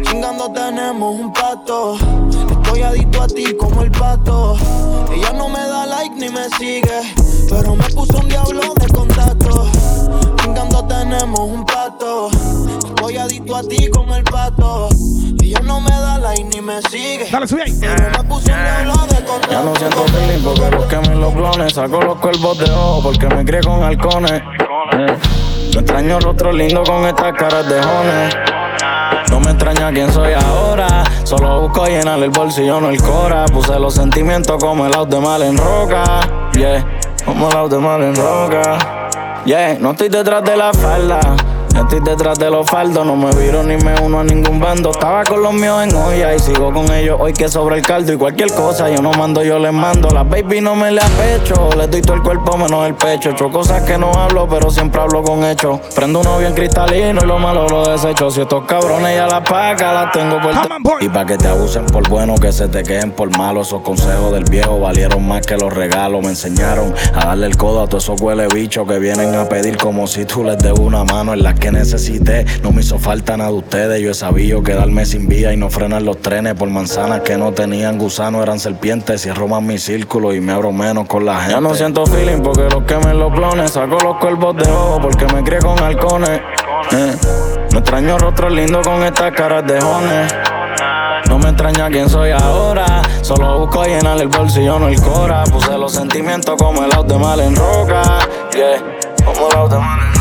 Chingando 0.10 0.52
tenemos 0.52 1.14
un 1.20 1.29
pato. 1.32 1.98
Estoy 2.52 2.82
adicto 2.82 3.22
a 3.22 3.28
ti 3.28 3.56
como 3.58 3.82
el 3.82 3.92
pato. 3.92 4.56
Ella 5.14 5.34
no 5.34 5.50
me 5.50 5.60
da 5.60 5.86
like 5.86 6.16
ni 6.16 6.30
me 6.30 6.50
sigue. 6.58 7.02
Pero 7.50 7.76
me 7.76 7.84
puso 7.90 8.18
un 8.18 8.28
diablo 8.28 8.74
de 8.80 8.88
contacto. 8.88 9.68
Chingando 10.42 10.86
tenemos 10.86 11.40
un 11.40 11.66
pato. 11.66 12.30
Estoy 12.88 13.18
adicto 13.18 13.56
a 13.56 13.64
ti 13.64 13.90
como 13.90 14.16
el 14.16 14.24
pato. 14.24 14.90
Ella 15.42 15.60
no 15.64 15.82
me 15.82 15.90
da 15.90 16.18
like 16.20 16.44
ni 16.44 16.62
me 16.62 16.82
sigue. 16.84 17.28
Dale, 17.32 17.48
sube 17.48 17.64
ahí. 17.64 17.78
Pero 17.80 18.10
me 18.10 18.24
puso 18.24 18.52
un 18.52 18.64
diablo 18.64 18.94
de 19.08 19.26
contacto. 19.26 19.52
Ya 19.52 19.64
no 19.64 19.76
siento 19.76 20.04
feeling 20.06 20.44
porque 20.44 20.76
busqué 20.76 21.16
los 21.16 21.34
clones. 21.34 21.74
Saco 21.74 22.02
los 22.02 22.18
cuervos 22.20 22.58
de 22.60 22.72
ojo 22.72 23.04
porque 23.04 23.28
me 23.28 23.46
crié 23.46 23.62
con 23.62 23.84
halcones. 23.84 24.32
Eh. 24.32 25.18
No 25.74 25.80
extraño 25.82 26.20
rostro 26.20 26.52
lindo 26.52 26.84
con 26.84 27.06
estas 27.06 27.34
caras 27.34 27.68
de 27.68 27.82
jones. 27.82 28.36
No 29.30 29.40
me 29.40 29.52
extraña 29.52 29.92
quién 29.92 30.12
soy 30.12 30.34
ahora. 30.34 31.04
Solo 31.24 31.62
busco 31.62 31.86
llenar 31.86 32.20
el 32.20 32.30
bolsillo, 32.30 32.80
no 32.80 32.90
el 32.90 33.02
cora. 33.02 33.46
Puse 33.46 33.80
los 33.80 33.94
sentimientos 33.94 34.62
como 34.62 34.86
el 34.86 34.96
out 34.96 35.10
de 35.10 35.20
mal 35.20 35.42
en 35.42 35.58
roca. 35.58 36.04
Yeah, 36.54 36.86
como 37.26 37.50
el 37.50 37.58
out 37.58 37.72
de 37.72 37.80
mal 37.80 38.02
en 38.02 38.16
roca. 38.16 39.10
Yeah, 39.46 39.78
no 39.80 39.92
estoy 39.92 40.10
detrás 40.10 40.44
de 40.44 40.58
la 40.58 40.74
falda. 40.74 41.20
Estoy 41.80 42.02
detrás 42.02 42.38
de 42.38 42.52
los 42.52 42.70
faldos, 42.70 43.06
no 43.06 43.16
me 43.16 43.34
viro 43.36 43.64
ni 43.64 43.78
me 43.78 43.96
uno 44.02 44.20
a 44.20 44.24
ningún 44.24 44.60
bando. 44.60 44.92
Estaba 44.92 45.24
con 45.24 45.42
los 45.42 45.54
míos 45.54 45.82
en 45.82 45.96
olla 45.96 46.36
y 46.36 46.40
sigo 46.40 46.74
con 46.74 46.92
ellos 46.92 47.18
hoy 47.20 47.32
que 47.32 47.48
sobre 47.48 47.78
el 47.78 47.86
caldo. 47.86 48.12
Y 48.12 48.18
cualquier 48.18 48.52
cosa 48.54 48.90
yo 48.90 49.02
no 49.02 49.12
mando, 49.12 49.42
yo 49.44 49.58
les 49.60 49.72
mando. 49.72 50.10
La 50.10 50.24
baby 50.24 50.60
no 50.60 50.76
me 50.76 50.92
le 50.92 51.02
pecho, 51.02 51.70
le 51.78 51.88
doy 51.88 52.02
todo 52.02 52.16
el 52.16 52.22
cuerpo 52.22 52.58
menos 52.58 52.86
el 52.86 52.96
pecho. 52.96 53.30
Hecho 53.30 53.50
cosas 53.50 53.84
que 53.84 53.98
no 53.98 54.12
hablo, 54.12 54.48
pero 54.50 54.70
siempre 54.70 55.02
hablo 55.02 55.24
con 55.24 55.46
hechos. 55.46 55.80
Prendo 55.96 56.20
uno 56.20 56.38
bien 56.38 56.54
cristalino 56.54 57.22
y 57.24 57.26
lo 57.26 57.40
malo 57.40 57.66
lo 57.68 57.90
desecho. 57.90 58.30
Si 58.30 58.42
estos 58.42 58.66
cabrones 58.66 59.16
ya 59.16 59.28
la 59.28 59.42
paga, 59.42 59.94
las 59.94 60.12
tengo 60.12 60.38
por 60.42 61.02
Y 61.02 61.08
pa' 61.08 61.26
que 61.26 61.38
te 61.38 61.48
abusen 61.48 61.86
por 61.86 62.08
bueno, 62.10 62.36
que 62.36 62.52
se 62.52 62.68
te 62.68 62.84
queden 62.84 63.12
por 63.12 63.36
malo. 63.38 63.62
Esos 63.62 63.82
consejos 63.82 64.34
del 64.34 64.44
viejo 64.44 64.80
valieron 64.82 65.26
más 65.26 65.48
que 65.48 65.56
los 65.56 65.74
regalos. 65.74 66.22
Me 66.22 66.30
enseñaron 66.30 66.94
a 67.16 67.28
darle 67.28 67.48
el 67.48 67.56
codo 67.56 67.84
a 67.84 67.88
todos 67.88 68.04
esos 68.04 68.20
huele 68.20 68.48
bichos 68.48 68.86
que 68.86 69.00
vienen 69.00 69.34
a 69.34 69.48
pedir 69.48 69.78
como 69.78 70.08
si 70.08 70.26
tú 70.26 70.44
les 70.44 70.58
des 70.58 70.78
una 70.78 71.06
mano 71.06 71.34
en 71.34 71.42
la 71.42 71.56
que 71.56 71.69
necesité. 71.72 72.46
No 72.64 72.72
me 72.72 72.82
hizo 72.82 73.00
falta 73.00 73.38
nada 73.38 73.50
de 73.50 73.58
ustedes. 73.58 74.02
Yo 74.02 74.12
he 74.12 74.14
sabido 74.14 74.64
quedarme 74.64 75.06
sin 75.06 75.28
vía 75.28 75.54
y 75.54 75.58
no 75.58 75.70
frenar 75.70 76.02
los 76.02 76.22
trenes 76.22 76.56
por 76.56 76.70
manzanas 76.70 77.22
que 77.22 77.38
no 77.38 77.52
tenían 77.52 77.98
gusano, 77.98 78.42
eran 78.44 78.60
serpientes. 78.60 79.22
Cierro 79.22 79.48
más 79.48 79.62
mi 79.62 79.78
círculo 79.78 80.34
y 80.34 80.42
me 80.42 80.54
abro 80.54 80.72
menos 80.72 81.08
con 81.08 81.26
la 81.26 81.38
gente. 81.40 81.54
Ya 81.54 81.62
no 81.62 81.74
siento 81.76 82.06
feeling 82.06 82.42
porque 82.42 82.64
los 82.64 82.84
quemen 82.84 83.20
los 83.20 83.34
clones. 83.34 83.72
Saco 83.72 83.98
los 84.04 84.18
cuervos 84.18 84.56
de 84.58 84.70
ojo 84.70 85.00
porque 85.02 85.26
me 85.34 85.44
crié 85.44 85.60
con 85.60 85.82
halcones. 85.82 86.42
Eh, 86.92 87.16
no 87.72 87.80
extraño 87.80 88.18
rostro 88.18 88.50
lindo 88.50 88.82
con 88.82 89.04
estas 89.04 89.32
caras 89.32 89.66
de 89.66 89.80
jones. 89.80 90.34
No 91.28 91.38
me 91.38 91.50
extraña 91.50 91.90
quién 91.90 92.10
soy 92.10 92.32
ahora. 92.32 93.02
Solo 93.22 93.60
busco 93.60 93.84
llenar 93.84 94.20
el 94.20 94.28
bolsillo, 94.28 94.80
no 94.80 94.88
el 94.88 95.00
cora. 95.02 95.44
Puse 95.44 95.78
los 95.78 95.94
sentimientos 95.94 96.56
como 96.58 96.84
el 96.84 96.94
out 96.94 97.08
de 97.08 97.18
mal 97.18 97.40
en 97.40 97.56
roca. 97.56 98.02
Yeah, 98.54 98.84
como 99.24 99.50
el 99.50 99.58
out 99.58 99.72
de 99.72 99.78
mal 99.78 100.00
en 100.00 100.19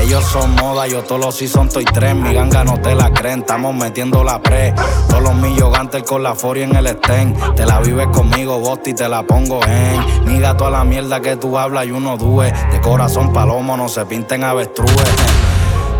ellos 0.00 0.24
son 0.24 0.54
moda, 0.56 0.86
yo 0.86 1.02
todos 1.02 1.20
los 1.20 1.50
son 1.50 1.66
estoy 1.68 1.84
tren. 1.84 2.22
Mi 2.22 2.32
ganga 2.32 2.64
no 2.64 2.80
te 2.80 2.94
la 2.94 3.12
creen, 3.12 3.40
estamos 3.40 3.74
metiendo 3.74 4.24
la 4.24 4.40
pre. 4.40 4.74
Todos 5.08 5.22
los 5.22 5.34
millogantes 5.34 6.02
con 6.02 6.22
la 6.22 6.34
foria 6.34 6.64
en 6.64 6.76
el 6.76 6.86
estén. 6.86 7.36
Te 7.54 7.66
la 7.66 7.80
vives 7.80 8.08
conmigo, 8.08 8.58
Bosti, 8.58 8.94
te 8.94 9.08
la 9.08 9.22
pongo 9.22 9.60
en. 9.66 10.24
Niga 10.26 10.56
toda 10.56 10.70
la 10.70 10.84
mierda 10.84 11.20
que 11.20 11.36
tú 11.36 11.58
hablas 11.58 11.86
y 11.86 11.90
uno 11.90 12.16
due. 12.16 12.52
De 12.72 12.80
corazón 12.80 13.32
palomo, 13.32 13.76
no 13.76 13.88
se 13.88 14.04
pinten 14.06 14.44
avestrúes. 14.44 14.94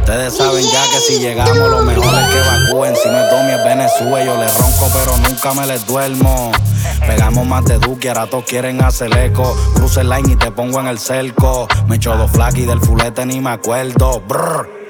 Ustedes 0.00 0.38
saben 0.38 0.64
ya 0.64 0.82
que 0.84 1.00
si 1.00 1.18
llegamos 1.18 1.56
lo 1.58 1.82
mejor 1.82 2.14
es 2.14 2.28
que 2.28 2.38
evacúen. 2.38 2.96
Si 2.96 3.08
no 3.10 3.18
es 3.18 3.30
Domi 3.30 3.52
es 3.52 3.64
Venezuela, 3.64 4.24
yo 4.24 4.38
les 4.38 4.56
ronco 4.56 4.88
pero 4.94 5.16
nunca 5.18 5.52
me 5.52 5.66
les 5.66 5.84
duermo. 5.86 6.50
Pegamos 7.08 7.46
más 7.46 7.64
de 7.64 7.78
Duque, 7.78 8.10
ahora 8.10 8.26
todos 8.26 8.44
quieren 8.44 8.84
hacer 8.84 9.16
eco. 9.16 9.56
Cruce 9.74 10.02
el 10.02 10.10
line 10.10 10.32
y 10.32 10.36
te 10.36 10.50
pongo 10.50 10.78
en 10.78 10.88
el 10.88 10.98
cerco. 10.98 11.66
Me 11.86 11.96
echo 11.96 12.14
dos 12.14 12.30
y 12.54 12.66
del 12.66 12.80
fulete 12.82 13.24
ni 13.24 13.40
me 13.40 13.52
acuerdo. 13.52 14.22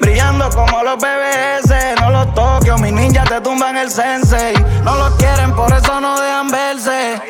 Brillando 0.00 0.50
como 0.50 0.82
los 0.82 0.96
BBS, 0.96 1.94
no 2.00 2.10
los 2.10 2.34
toques, 2.34 2.80
mis 2.80 2.92
ninjas 2.92 3.28
te 3.28 3.40
tumban 3.40 3.76
el 3.76 3.88
sensei. 3.88 4.52
No 4.82 4.96
los 4.96 5.14
quieren, 5.14 5.54
por 5.54 5.72
eso 5.72 6.00
no 6.00 6.20
dejan 6.20 6.50
verse. 6.50 7.22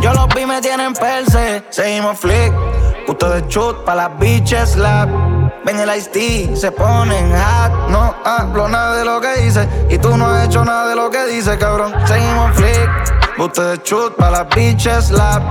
Yo 0.00 0.12
los 0.12 0.28
vi, 0.28 0.46
me 0.46 0.60
tienen 0.60 0.92
perse. 0.92 1.64
Seguimos 1.70 2.20
flick, 2.20 2.52
ustedes 3.08 3.48
chut 3.48 3.84
pa' 3.84 3.96
las 3.96 4.16
bitches 4.20 4.70
slap. 4.70 5.08
Ven 5.64 5.80
el 5.80 5.96
Ice-T, 5.96 6.54
se 6.54 6.70
ponen 6.70 7.32
hot. 7.32 7.90
No 7.90 8.14
hablo 8.24 8.68
nada 8.68 8.98
de 8.98 9.04
lo 9.04 9.20
que 9.20 9.34
dice. 9.42 9.68
Y 9.90 9.98
tú 9.98 10.16
no 10.16 10.26
has 10.26 10.46
hecho 10.46 10.64
nada 10.64 10.86
de 10.90 10.94
lo 10.94 11.10
que 11.10 11.26
dice, 11.26 11.58
cabrón. 11.58 11.92
Seguimos 12.06 12.54
flick. 12.54 13.25
Ustedes 13.38 13.82
chut 13.82 14.16
para 14.16 14.30
las 14.30 14.48
bitches 14.54 15.08
slap. 15.08 15.42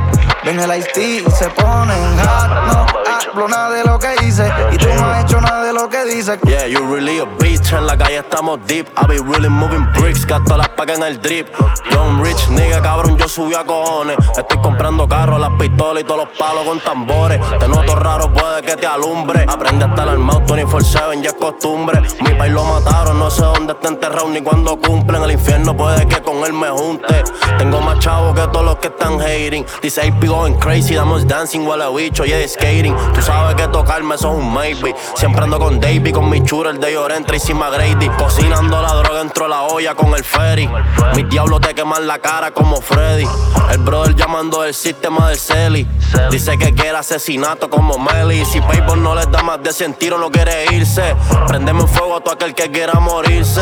Ven 0.43 0.59
el 0.59 0.77
Ice-T, 0.77 1.29
se 1.31 1.49
ponen 1.49 2.17
hot. 2.19 2.49
No 2.67 3.05
hablo 3.35 3.47
nada 3.49 3.69
de 3.71 3.83
lo 3.83 3.99
que 3.99 4.15
hice. 4.23 4.49
Y 4.71 4.77
tú 4.77 4.87
no 4.95 5.05
has 5.05 5.23
hecho 5.23 5.41
nada 5.41 5.63
de 5.63 5.73
lo 5.73 5.89
que 5.89 6.05
dices. 6.05 6.39
Yeah, 6.43 6.67
you 6.67 6.79
really 6.85 7.19
a 7.19 7.25
bitch. 7.25 7.73
En 7.73 7.85
la 7.85 7.97
calle 7.97 8.19
estamos 8.19 8.59
deep. 8.65 8.87
I 8.97 9.07
be 9.07 9.19
really 9.19 9.49
moving 9.49 9.85
bricks. 9.93 10.25
Gasto 10.25 10.55
las 10.55 10.69
pagas 10.69 10.97
en 10.97 11.03
el 11.03 11.21
drip. 11.21 11.47
Young 11.91 12.23
rich 12.23 12.47
nigga, 12.49 12.81
cabrón, 12.81 13.17
yo 13.17 13.27
subí 13.27 13.53
a 13.53 13.65
cojones. 13.65 14.17
Estoy 14.37 14.57
comprando 14.61 15.07
carros, 15.07 15.39
las 15.39 15.51
pistolas 15.59 16.03
y 16.03 16.05
todos 16.05 16.25
los 16.25 16.37
palos 16.37 16.63
con 16.65 16.79
tambores. 16.79 17.41
Te 17.59 17.67
noto 17.67 17.95
raro, 17.95 18.31
puede 18.31 18.61
que 18.61 18.75
te 18.75 18.87
alumbre. 18.87 19.45
Aprende 19.47 19.85
a 19.85 19.87
estar 19.89 20.07
armado 20.07 20.41
24-7, 20.41 21.21
ya 21.21 21.29
es 21.29 21.33
costumbre. 21.33 22.01
Mi 22.21 22.33
país 22.35 22.53
lo 22.53 22.63
mataron, 22.63 23.19
no 23.19 23.29
sé 23.29 23.41
dónde 23.41 23.73
está 23.73 23.89
enterrado 23.89 24.29
ni 24.29 24.41
cuándo 24.41 24.79
cumplen. 24.79 25.23
El 25.23 25.31
infierno 25.31 25.75
puede 25.75 26.07
que 26.07 26.21
con 26.21 26.37
él 26.45 26.53
me 26.53 26.69
junte. 26.69 27.23
Tengo 27.57 27.74
más 27.81 27.99
chavos 27.99 28.33
que 28.35 28.47
todos 28.47 28.65
los 28.65 28.75
que 28.77 28.87
están 28.87 29.19
hating. 29.19 29.65
Dice 29.81 30.01
AP 30.01 30.25
going 30.25 30.53
crazy, 30.55 30.95
damos 30.95 31.27
dancing, 31.27 31.61
while 31.61 31.89
bicho, 31.95 32.25
yeah, 32.25 32.47
skating. 32.47 32.95
Tú 33.13 33.21
sabes 33.21 33.55
que 33.55 33.67
tocarme 33.67 34.15
eso 34.15 34.31
es 34.31 34.37
un 34.37 34.53
maybe. 34.53 34.95
Siempre 35.15 35.43
ando 35.43 35.59
con 35.59 35.79
Davey, 35.79 36.11
con 36.11 36.29
mi 36.29 36.43
churro, 36.43 36.69
el 36.69 36.79
de 36.79 36.93
Llorente 36.93 37.35
y 37.35 37.39
sin 37.39 37.57
McGrady. 37.57 38.09
Cocinando 38.17 38.81
la 38.81 38.93
droga 38.93 39.19
dentro 39.19 39.45
de 39.45 39.49
la 39.49 39.63
olla 39.63 39.95
con 39.95 40.13
el 40.13 40.23
ferry. 40.23 40.69
Mis 41.15 41.29
diablos 41.29 41.61
te 41.61 41.73
queman 41.73 42.07
la 42.07 42.19
cara 42.19 42.51
como 42.51 42.81
Freddy. 42.81 43.27
El 43.71 43.79
brother 43.79 44.15
llamando 44.15 44.61
del 44.61 44.73
sistema 44.73 45.29
del 45.29 45.37
Celi. 45.37 45.87
Dice 46.29 46.57
que 46.57 46.73
quiere 46.73 46.97
asesinato 46.97 47.69
como 47.69 47.97
Melly. 47.97 48.45
Si 48.45 48.61
Paypal 48.61 49.01
no 49.01 49.15
les 49.15 49.29
da 49.31 49.43
más 49.43 49.61
de 49.61 49.73
100 49.73 49.93
tiros, 49.95 50.19
no 50.19 50.31
quiere 50.31 50.65
irse. 50.73 51.15
Prendeme 51.47 51.85
fuego 51.87 52.17
a 52.17 52.21
todo 52.21 52.35
aquel 52.35 52.53
que 52.53 52.71
quiera 52.71 52.99
morirse. 52.99 53.61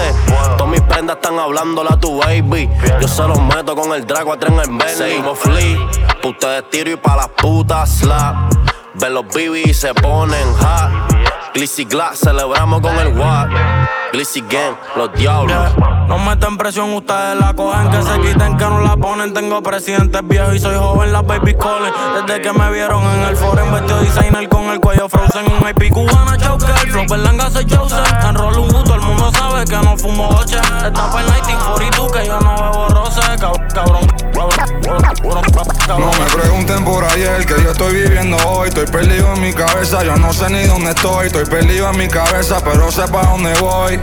Todas 0.58 0.72
mis 0.72 0.82
prendas 0.82 1.18
están 1.18 1.40
hablando 1.40 1.84
a 1.90 2.00
tu 2.00 2.18
baby. 2.18 2.70
Yo 3.02 3.08
se 3.08 3.24
los 3.24 3.42
meto 3.42 3.76
con 3.76 3.94
el 3.94 4.03
drago 4.06 4.34
a 4.34 4.38
tren 4.38 4.54
en 4.54 4.78
Bentley. 4.78 4.96
Seguimos 4.96 5.40
flea, 5.40 5.78
ustedes 6.24 6.70
tiro 6.70 6.92
y 6.92 6.96
pa' 6.96 7.16
las 7.16 7.30
putas 7.30 7.98
slap. 7.98 8.54
Ven 8.96 9.14
los 9.14 9.26
BB 9.28 9.68
y 9.68 9.74
se 9.74 9.94
ponen 9.94 10.54
hot. 10.54 11.54
Glissy 11.54 11.86
Glass, 11.86 12.20
celebramos 12.20 12.82
con 12.82 12.98
el 12.98 13.18
Watt. 13.18 13.50
Glissy 14.14 14.42
Gang, 14.42 14.76
los 14.96 15.12
diablos. 15.14 15.74
No 16.08 16.20
meten 16.20 16.56
presión, 16.56 16.94
ustedes 16.94 17.36
la 17.40 17.52
cogen, 17.56 17.90
que 17.90 18.04
se 18.04 18.20
quiten, 18.22 18.58
que 18.58 18.64
no 18.64 18.82
la 18.82 18.96
ponen. 18.96 19.34
Tengo 19.34 19.64
presidentes 19.64 20.22
viejos 20.28 20.54
y 20.54 20.60
soy 20.60 20.76
joven, 20.76 21.12
las 21.12 21.26
baby 21.26 21.56
calling. 21.56 21.92
Desde 22.14 22.40
que 22.40 22.54
me 22.54 22.72
vieron 22.72 23.04
en 23.04 23.22
el 23.24 23.36
forum, 23.36 23.72
vestido 23.72 24.00
designer 24.02 24.48
con 24.50 24.66
el 24.66 24.80
cuello 24.80 25.10
frozen. 25.10 25.52
Un 25.52 25.68
IP 25.68 25.92
cubana 25.92 26.38
choker, 26.38 26.92
flow 26.92 27.06
berlanga 27.10 27.50
soy 27.50 27.66
chosen. 27.66 28.04
Enrollo 28.30 28.62
un 28.62 28.72
gusto, 28.72 28.94
el 28.94 29.02
mundo 29.02 29.32
sabe 29.32 29.66
que 29.66 29.78
no 29.78 29.98
fumo 29.98 30.30
oche. 30.30 30.58
Está 30.58 31.10
para 31.12 31.22
el 31.22 31.32
1942, 31.32 32.12
que 32.12 32.28
yo 32.28 32.40
no 32.40 32.56
bebo 32.56 32.88
roce, 32.90 33.22
cabrón. 33.74 34.13
No 35.88 36.12
me 36.12 36.26
pregunten 36.34 36.84
por 36.84 37.04
ayer, 37.04 37.46
que 37.46 37.62
yo 37.62 37.72
estoy 37.72 37.94
viviendo 37.94 38.38
hoy. 38.48 38.70
Estoy 38.70 38.86
perdido 38.88 39.34
en 39.34 39.42
mi 39.42 39.54
cabeza, 39.54 40.04
yo 40.04 40.16
no 40.16 40.34
sé 40.34 40.50
ni 40.50 40.66
dónde 40.66 40.92
estoy. 40.92 41.28
Estoy 41.28 41.46
perdido 41.46 41.90
en 41.90 41.98
mi 41.98 42.08
cabeza, 42.08 42.60
pero 42.64 42.92
sé 42.92 43.08
para 43.08 43.30
dónde 43.30 43.54
voy. 43.60 44.00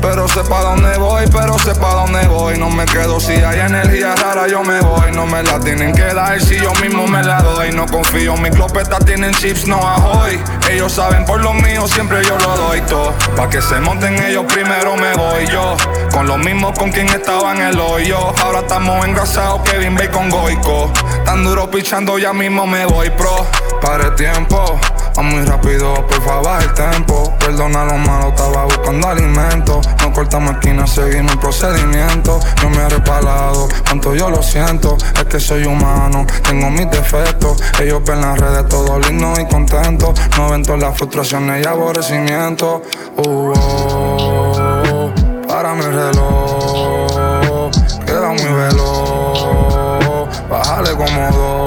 Pero 0.00 0.28
sé 0.28 0.42
pa' 0.44 0.62
dónde 0.62 0.96
voy, 0.98 1.24
pero 1.32 1.58
sé 1.58 1.74
pa' 1.74 1.94
dónde 1.94 2.26
voy. 2.28 2.56
No 2.58 2.70
me 2.70 2.84
quedo 2.84 3.18
si 3.20 3.32
hay 3.32 3.60
energía 3.60 4.14
rara, 4.14 4.46
yo 4.46 4.62
me 4.62 4.80
voy. 4.80 5.10
No 5.12 5.26
me 5.26 5.42
la 5.42 5.58
tienen 5.60 5.92
que 5.92 6.14
dar 6.14 6.40
si 6.40 6.56
yo 6.56 6.72
mismo 6.80 7.06
me 7.06 7.22
la 7.22 7.40
doy. 7.42 7.72
no 7.72 7.86
confío. 7.86 8.36
Mis 8.36 8.52
clopetas 8.52 9.04
tienen 9.04 9.32
chips, 9.34 9.66
no 9.66 9.76
ahoy. 9.76 10.40
Ellos 10.70 10.92
saben 10.92 11.24
por 11.24 11.40
lo 11.40 11.52
mío, 11.54 11.86
siempre 11.88 12.22
yo 12.24 12.38
lo 12.38 12.56
doy 12.56 12.80
todo. 12.82 13.14
Pa' 13.36 13.48
que 13.48 13.60
se 13.60 13.80
monten 13.80 14.22
ellos 14.22 14.44
primero 14.52 14.96
me 14.96 15.14
voy 15.14 15.46
yo. 15.48 15.76
Con 16.12 16.26
los 16.26 16.38
mismos 16.38 16.78
con 16.78 16.90
quien 16.90 17.08
estaba 17.08 17.52
en 17.54 17.62
el 17.62 17.80
hoyo. 17.80 18.18
Ahora 18.42 18.60
estamos 18.60 19.04
engrasados, 19.06 19.62
Kevin 19.62 19.94
Bacon 19.94 20.30
Goico. 20.30 20.92
Tan 21.24 21.44
duro 21.44 21.70
pichando, 21.70 22.18
ya 22.18 22.32
mismo 22.32 22.66
me 22.66 22.86
voy 22.86 23.10
pro. 23.10 23.46
Pare 23.80 24.10
tiempo. 24.12 24.78
Va 25.18 25.22
muy 25.24 25.44
rápido, 25.44 25.94
por 26.06 26.22
favor, 26.22 26.62
el 26.62 26.72
tempo. 26.74 27.34
Perdona 27.40 27.84
lo 27.86 27.94
malo, 27.94 28.28
estaba 28.28 28.66
buscando 28.66 29.08
alimento. 29.08 29.80
No 30.00 30.12
cortamos 30.12 30.52
esquina, 30.52 30.86
seguimos 30.86 31.32
el 31.32 31.38
procedimiento. 31.40 32.38
Yo 32.62 32.70
me 32.70 32.76
he 32.76 32.88
repalado, 32.88 33.68
cuanto 33.84 34.14
yo 34.14 34.30
lo 34.30 34.40
siento. 34.44 34.96
Es 35.16 35.24
que 35.24 35.40
soy 35.40 35.64
humano, 35.64 36.24
tengo 36.48 36.70
mis 36.70 36.88
defectos. 36.88 37.60
Ellos 37.80 38.00
ven 38.04 38.20
las 38.20 38.38
redes 38.38 38.68
todo 38.68 38.96
lindo 39.00 39.34
y 39.40 39.46
contento. 39.46 40.14
No 40.36 40.50
ven 40.50 40.62
todas 40.62 40.82
las 40.82 40.96
frustraciones 40.96 41.64
y 41.64 41.68
aborrecimientos. 41.68 42.82
Uh, 43.16 43.52
oh, 43.56 45.12
para 45.48 45.74
mi 45.74 45.82
reloj, 45.82 47.72
queda 48.06 48.28
muy 48.28 48.52
veloz. 48.54 50.28
Bájale 50.48 50.90
como 50.92 51.28
dos. 51.32 51.57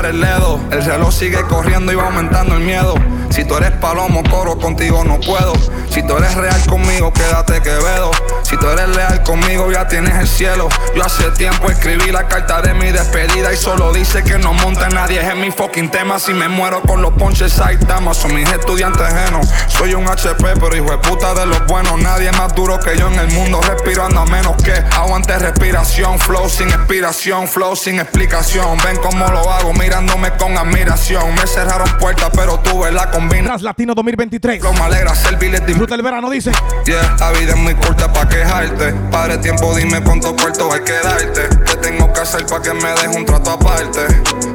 De 0.00 0.12
Marte, 0.14 0.58
ya 0.70 0.71
el 0.82 0.88
reloj 0.88 1.12
sigue 1.12 1.40
corriendo 1.42 1.92
y 1.92 1.94
va 1.94 2.06
aumentando 2.06 2.56
el 2.56 2.60
miedo. 2.60 2.94
Si 3.30 3.44
tú 3.44 3.56
eres 3.56 3.70
palomo, 3.72 4.22
coro, 4.28 4.58
contigo 4.58 5.04
no 5.04 5.18
puedo. 5.20 5.52
Si 5.88 6.02
tú 6.02 6.16
eres 6.16 6.34
real 6.34 6.60
conmigo, 6.66 7.12
quédate 7.12 7.62
que 7.62 7.70
vedo. 7.70 8.10
Si 8.42 8.56
tú 8.56 8.68
eres 8.68 8.88
leal 8.88 9.22
conmigo, 9.22 9.70
ya 9.70 9.86
tienes 9.86 10.14
el 10.16 10.28
cielo. 10.28 10.68
Yo 10.94 11.04
hace 11.04 11.30
tiempo 11.32 11.70
escribí 11.70 12.10
la 12.10 12.28
carta 12.28 12.60
de 12.60 12.74
mi 12.74 12.90
despedida 12.90 13.52
y 13.52 13.56
solo 13.56 13.92
dice 13.92 14.22
que 14.22 14.38
no 14.38 14.52
monte 14.52 14.86
nadie. 14.88 15.20
Es 15.20 15.36
mi 15.36 15.50
fucking 15.50 15.90
tema. 15.90 16.18
Si 16.18 16.34
me 16.34 16.48
muero 16.48 16.82
con 16.82 17.00
los 17.00 17.12
ponches, 17.12 17.52
Saitama. 17.52 18.12
Son 18.12 18.34
mis 18.34 18.50
estudiantes 18.50 19.02
ajenos. 19.02 19.46
Soy 19.68 19.94
un 19.94 20.08
HP, 20.08 20.54
pero 20.60 20.76
hijo 20.76 20.90
de 20.90 20.98
puta 20.98 21.32
de 21.34 21.46
los 21.46 21.66
buenos. 21.66 21.98
Nadie 22.00 22.30
más 22.32 22.54
duro 22.54 22.78
que 22.80 22.98
yo 22.98 23.08
en 23.08 23.18
el 23.18 23.28
mundo, 23.28 23.60
respirando 23.62 24.20
a 24.20 24.26
menos 24.26 24.62
que 24.62 24.72
aguante 24.72 25.38
respiración. 25.38 26.18
Flow 26.18 26.48
sin 26.50 26.68
expiración, 26.68 27.48
flow 27.48 27.76
sin 27.76 28.00
explicación. 28.00 28.78
Ven 28.84 28.96
cómo 28.96 29.26
lo 29.28 29.50
hago, 29.50 29.72
mirándome 29.72 30.32
con 30.36 30.58
admiración. 30.72 31.34
Me 31.34 31.46
cerraron 31.46 31.88
puertas, 31.98 32.30
pero 32.34 32.58
tuve 32.60 32.90
la 32.90 33.10
combinación. 33.10 33.46
Tras 33.46 33.62
Latino 33.62 33.94
2023. 33.94 34.62
Lo 34.62 34.72
me 34.72 34.80
alegra 34.80 35.14
servirles 35.14 35.66
Disfruta 35.66 35.94
el 35.94 36.02
verano, 36.02 36.30
dice. 36.30 36.52
Yeah, 36.84 37.16
la 37.18 37.30
vida 37.32 37.52
es 37.52 37.58
muy 37.58 37.74
corta 37.74 38.12
pa' 38.12 38.28
quejarte. 38.28 38.92
Padre 39.10 39.38
tiempo, 39.38 39.74
dime 39.74 40.02
cuánto 40.02 40.34
puerto 40.34 40.72
hay 40.72 40.80
que 40.80 40.92
darte. 40.92 41.48
¿Qué 41.64 41.76
tengo 41.76 42.12
que 42.12 42.20
hacer 42.20 42.46
pa' 42.46 42.60
que 42.62 42.72
me 42.72 42.88
deje 42.88 43.08
un 43.08 43.24
trato 43.24 43.50
aparte? 43.50 44.06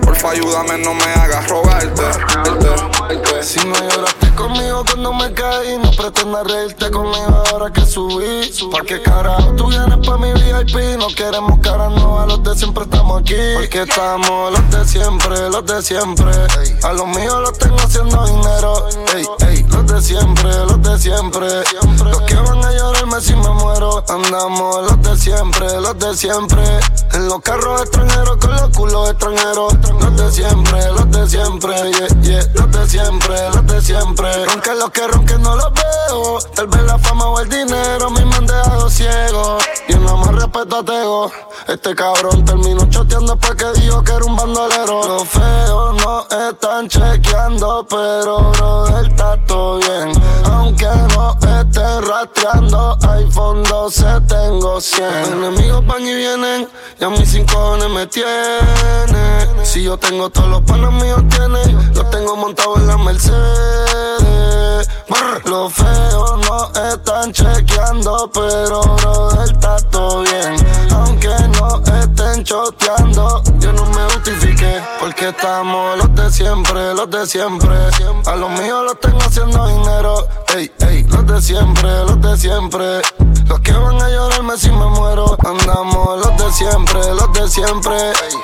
Porfa, 0.02 0.32
ayúdame, 0.32 0.78
no 0.80 0.94
me 0.94 1.04
hagas 1.04 1.48
rogarte. 1.50 2.04
Si 3.42 3.60
no 3.60 3.76
lloraste 3.76 4.30
conmigo 4.36 4.84
cuando 4.86 5.14
me 5.14 5.32
caí, 5.34 5.78
no 5.78 5.92
pretendas 5.92 6.48
reírte 6.48 6.92
conmigo 6.92 7.44
ahora 7.52 7.72
que 7.72 7.86
subí. 7.86 8.52
¿Para 8.72 8.84
qué 8.84 9.02
carajo 9.02 9.54
tú 9.56 9.68
vienes 9.68 10.06
pa' 10.06 10.18
mi 10.18 10.34
VIP? 10.34 10.98
No 10.98 11.08
queremos 11.08 11.60
caras 11.60 11.94
a 11.94 12.26
los 12.26 12.44
de 12.44 12.56
siempre 12.56 12.84
estamos 12.84 13.22
aquí. 13.22 13.36
Porque 13.56 13.84
estamos 13.84 14.52
los 14.52 14.70
de 14.72 14.86
siempre, 14.86 15.50
los 15.50 15.66
de 15.66 15.82
siempre. 15.82 15.97
A 15.98 16.94
los 16.94 17.08
míos 17.08 17.42
los 17.42 17.58
tengo 17.58 17.76
haciendo 17.78 18.24
dinero. 18.28 18.88
Ey, 19.16 19.26
ey, 19.48 19.64
los 19.64 19.88
de 19.88 20.00
siempre, 20.00 20.56
los 20.66 20.80
de 20.84 21.00
siempre. 21.00 21.48
Los 22.04 22.22
que 22.22 22.36
van 22.36 22.64
a 22.64 22.72
llorarme 22.72 23.20
si 23.20 23.36
me 23.36 23.50
muero. 23.50 24.06
Andamos 24.08 24.92
los 24.92 25.02
de 25.02 25.18
siempre, 25.18 25.82
los 25.82 25.98
de 25.98 26.16
siempre. 26.16 26.64
En 27.14 27.28
los 27.28 27.42
carros 27.42 27.82
extranjeros 27.82 28.38
con 28.38 28.52
los 28.52 28.70
culos 28.78 29.10
extranjeros. 29.10 29.74
Los 30.00 30.18
de 30.18 30.32
siempre, 30.32 30.92
los 30.92 31.10
de 31.10 31.28
siempre. 31.28 31.92
Los 32.54 32.72
de 32.72 32.88
siempre, 32.88 33.50
los 33.56 33.66
de 33.66 33.82
siempre. 33.82 34.46
Ronque 34.46 34.76
los 34.76 34.92
que 34.92 35.08
ronquen 35.08 35.42
no 35.42 35.56
los 35.56 35.72
veo. 35.74 36.38
Tal 36.54 36.68
vez 36.68 36.84
la 36.84 37.00
fama 37.00 37.26
o 37.26 37.40
el 37.40 37.50
dinero 37.50 38.12
me 38.12 38.22
han 38.22 38.46
dejado 38.46 38.88
ciego. 38.88 39.58
Y 39.88 39.94
en 39.94 40.04
más 40.04 40.28
respeto 40.28 40.78
a 40.78 40.84
Tego. 40.86 41.32
Este 41.68 41.96
cabrón 41.96 42.46
terminó 42.46 42.88
choteando 42.88 43.36
que 43.58 43.80
dijo 43.80 44.04
que 44.04 44.12
era 44.12 44.26
un 44.26 44.36
bandolero. 44.36 45.08
Los 45.08 45.28
no 45.94 46.28
están 46.50 46.88
chequeando, 46.88 47.86
pero 47.90 48.52
brother 48.52 49.08
está 49.08 49.38
todo 49.46 49.80
bien. 49.80 50.12
Aunque 50.46 50.86
no 50.86 51.38
estén 51.40 52.02
rastreando, 52.08 52.98
iPhone 53.10 53.64
12 53.64 54.06
tengo 54.28 54.82
100. 54.82 55.34
Enemigos 55.34 55.86
van 55.86 56.02
y 56.02 56.14
vienen, 56.14 56.68
y 57.00 57.04
a 57.04 57.10
mis 57.10 57.30
cinco 57.30 57.78
me 57.94 58.08
tienen. 58.08 58.28
Si 59.64 59.84
yo 59.84 59.98
tengo 59.98 60.30
todos 60.30 60.50
los 60.50 60.62
panos 60.62 60.94
míos 60.94 61.22
tienen, 61.30 61.94
los 61.94 62.10
tengo 62.10 62.36
montados 62.36 62.78
en 62.80 62.88
la 62.88 62.98
Mercedes. 62.98 64.17
Los 65.48 65.74
feos 65.74 66.40
no 66.50 66.72
están 66.92 67.32
chequeando, 67.32 68.30
pero 68.34 68.82
brother 68.82 69.50
está 69.50 69.78
todo 69.90 70.22
bien. 70.24 70.56
Aunque 70.92 71.30
no 71.58 71.82
estén 72.02 72.44
choteando, 72.44 73.42
yo 73.60 73.72
no 73.72 73.86
me 73.86 74.04
justifique. 74.14 74.82
Porque 75.00 75.30
estamos 75.30 75.98
los 76.00 76.14
de 76.16 76.30
siempre, 76.32 76.94
los 76.94 77.10
de 77.10 77.26
siempre. 77.26 77.76
A 78.26 78.36
los 78.36 78.50
míos 78.60 78.84
los 78.84 79.00
tengo 79.00 79.20
haciendo 79.20 79.68
dinero. 79.68 80.28
Ey, 80.54 80.70
ey, 80.80 81.04
los 81.04 81.26
de 81.26 81.42
siempre, 81.42 81.90
los 82.04 82.22
de 82.22 82.38
siempre. 82.38 83.02
Los 83.48 83.60
que 83.62 83.72
van 83.72 84.02
a 84.02 84.10
llorarme 84.10 84.58
si 84.58 84.70
me 84.70 84.86
muero. 84.88 85.38
Andamos 85.46 86.26
los 86.26 86.38
de 86.38 86.52
siempre, 86.52 87.00
los 87.14 87.32
de 87.32 87.48
siempre. 87.48 87.98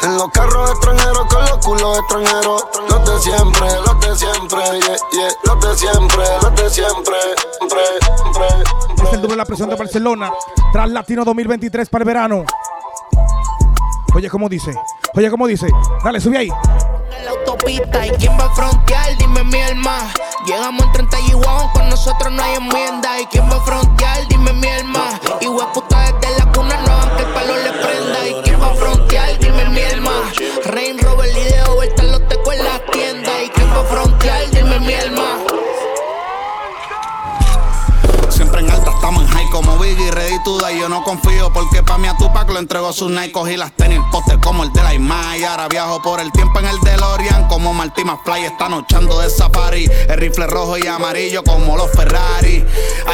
En 0.03 0.17
los 0.17 0.29
carros 0.29 0.71
extranjeros 0.71 1.25
con 1.29 1.41
los 1.41 1.57
culos 1.57 1.99
extranjeros. 1.99 2.63
Los 2.89 3.09
de 3.09 3.19
siempre, 3.19 3.67
los 3.85 3.99
de 3.99 4.15
siempre. 4.15 4.59
Yeah, 4.63 4.95
yeah. 5.11 5.29
Los 5.43 5.59
de 5.59 5.77
siempre, 5.77 5.82
los 5.83 6.55
de 6.55 6.69
siempre. 6.69 7.19
Siempre, 7.57 7.79
siempre, 8.01 8.47
siempre. 8.85 9.03
Es 9.03 9.13
el 9.13 9.21
doble 9.21 9.35
la 9.35 9.45
presión 9.45 9.69
de 9.69 9.75
Barcelona. 9.75 10.31
Tras 10.71 10.89
Latino 10.89 11.25
2023 11.25 11.89
para 11.89 12.03
el 12.03 12.07
verano. 12.07 12.45
Oye, 14.15 14.29
¿cómo 14.29 14.47
dice? 14.47 14.73
Oye, 15.15 15.29
¿cómo 15.29 15.47
dice? 15.47 15.67
Dale, 16.03 16.21
sube 16.21 16.37
ahí. 16.37 16.49
En 17.17 17.25
la 17.25 17.31
autopista 17.31 18.05
y 18.05 18.11
quién 18.11 18.31
va 18.39 18.45
a 18.45 18.55
frontear, 18.55 19.17
dime 19.17 19.43
mi 19.43 19.61
alma. 19.61 20.11
Llegamos 20.45 20.85
en 20.85 20.91
30 20.91 21.19
y 21.21 21.31
con 21.73 21.89
nosotros 21.89 22.31
no 22.31 22.43
hay 22.43 22.55
enmienda. 22.55 23.19
¿Y 23.19 23.25
quién 23.25 23.49
va 23.49 23.55
a 23.55 23.61
frontear? 23.61 24.27
Dime 24.27 24.53
mi 24.53 24.67
alma. 24.67 25.19
Y 25.41 25.47
confío 41.03 41.51
porque 41.53 41.83
pa' 41.83 41.97
mi 41.97 42.07
a 42.07 42.17
Tupac 42.17 42.49
lo 42.49 42.59
entregó 42.59 42.93
sus 42.93 43.11
Nike. 43.11 43.31
Cogí 43.31 43.57
las 43.57 43.71
tenis, 43.73 43.99
poste 44.11 44.39
como 44.39 44.63
el 44.63 44.73
de 44.73 44.81
la 44.81 44.93
Imai. 44.93 45.43
Ahora 45.43 45.67
viajo 45.67 46.01
por 46.01 46.19
el 46.19 46.31
tiempo 46.31 46.59
en 46.59 46.65
el 46.65 46.79
DeLorean 46.79 47.47
como 47.47 47.73
Marty 47.73 48.03
Fly 48.23 48.45
está 48.45 48.69
nochando 48.69 49.19
de 49.19 49.29
safari. 49.29 49.89
El 50.09 50.17
rifle 50.17 50.47
rojo 50.47 50.77
y 50.77 50.87
amarillo 50.87 51.43
como 51.43 51.77
los 51.77 51.91
Ferrari. 51.91 52.65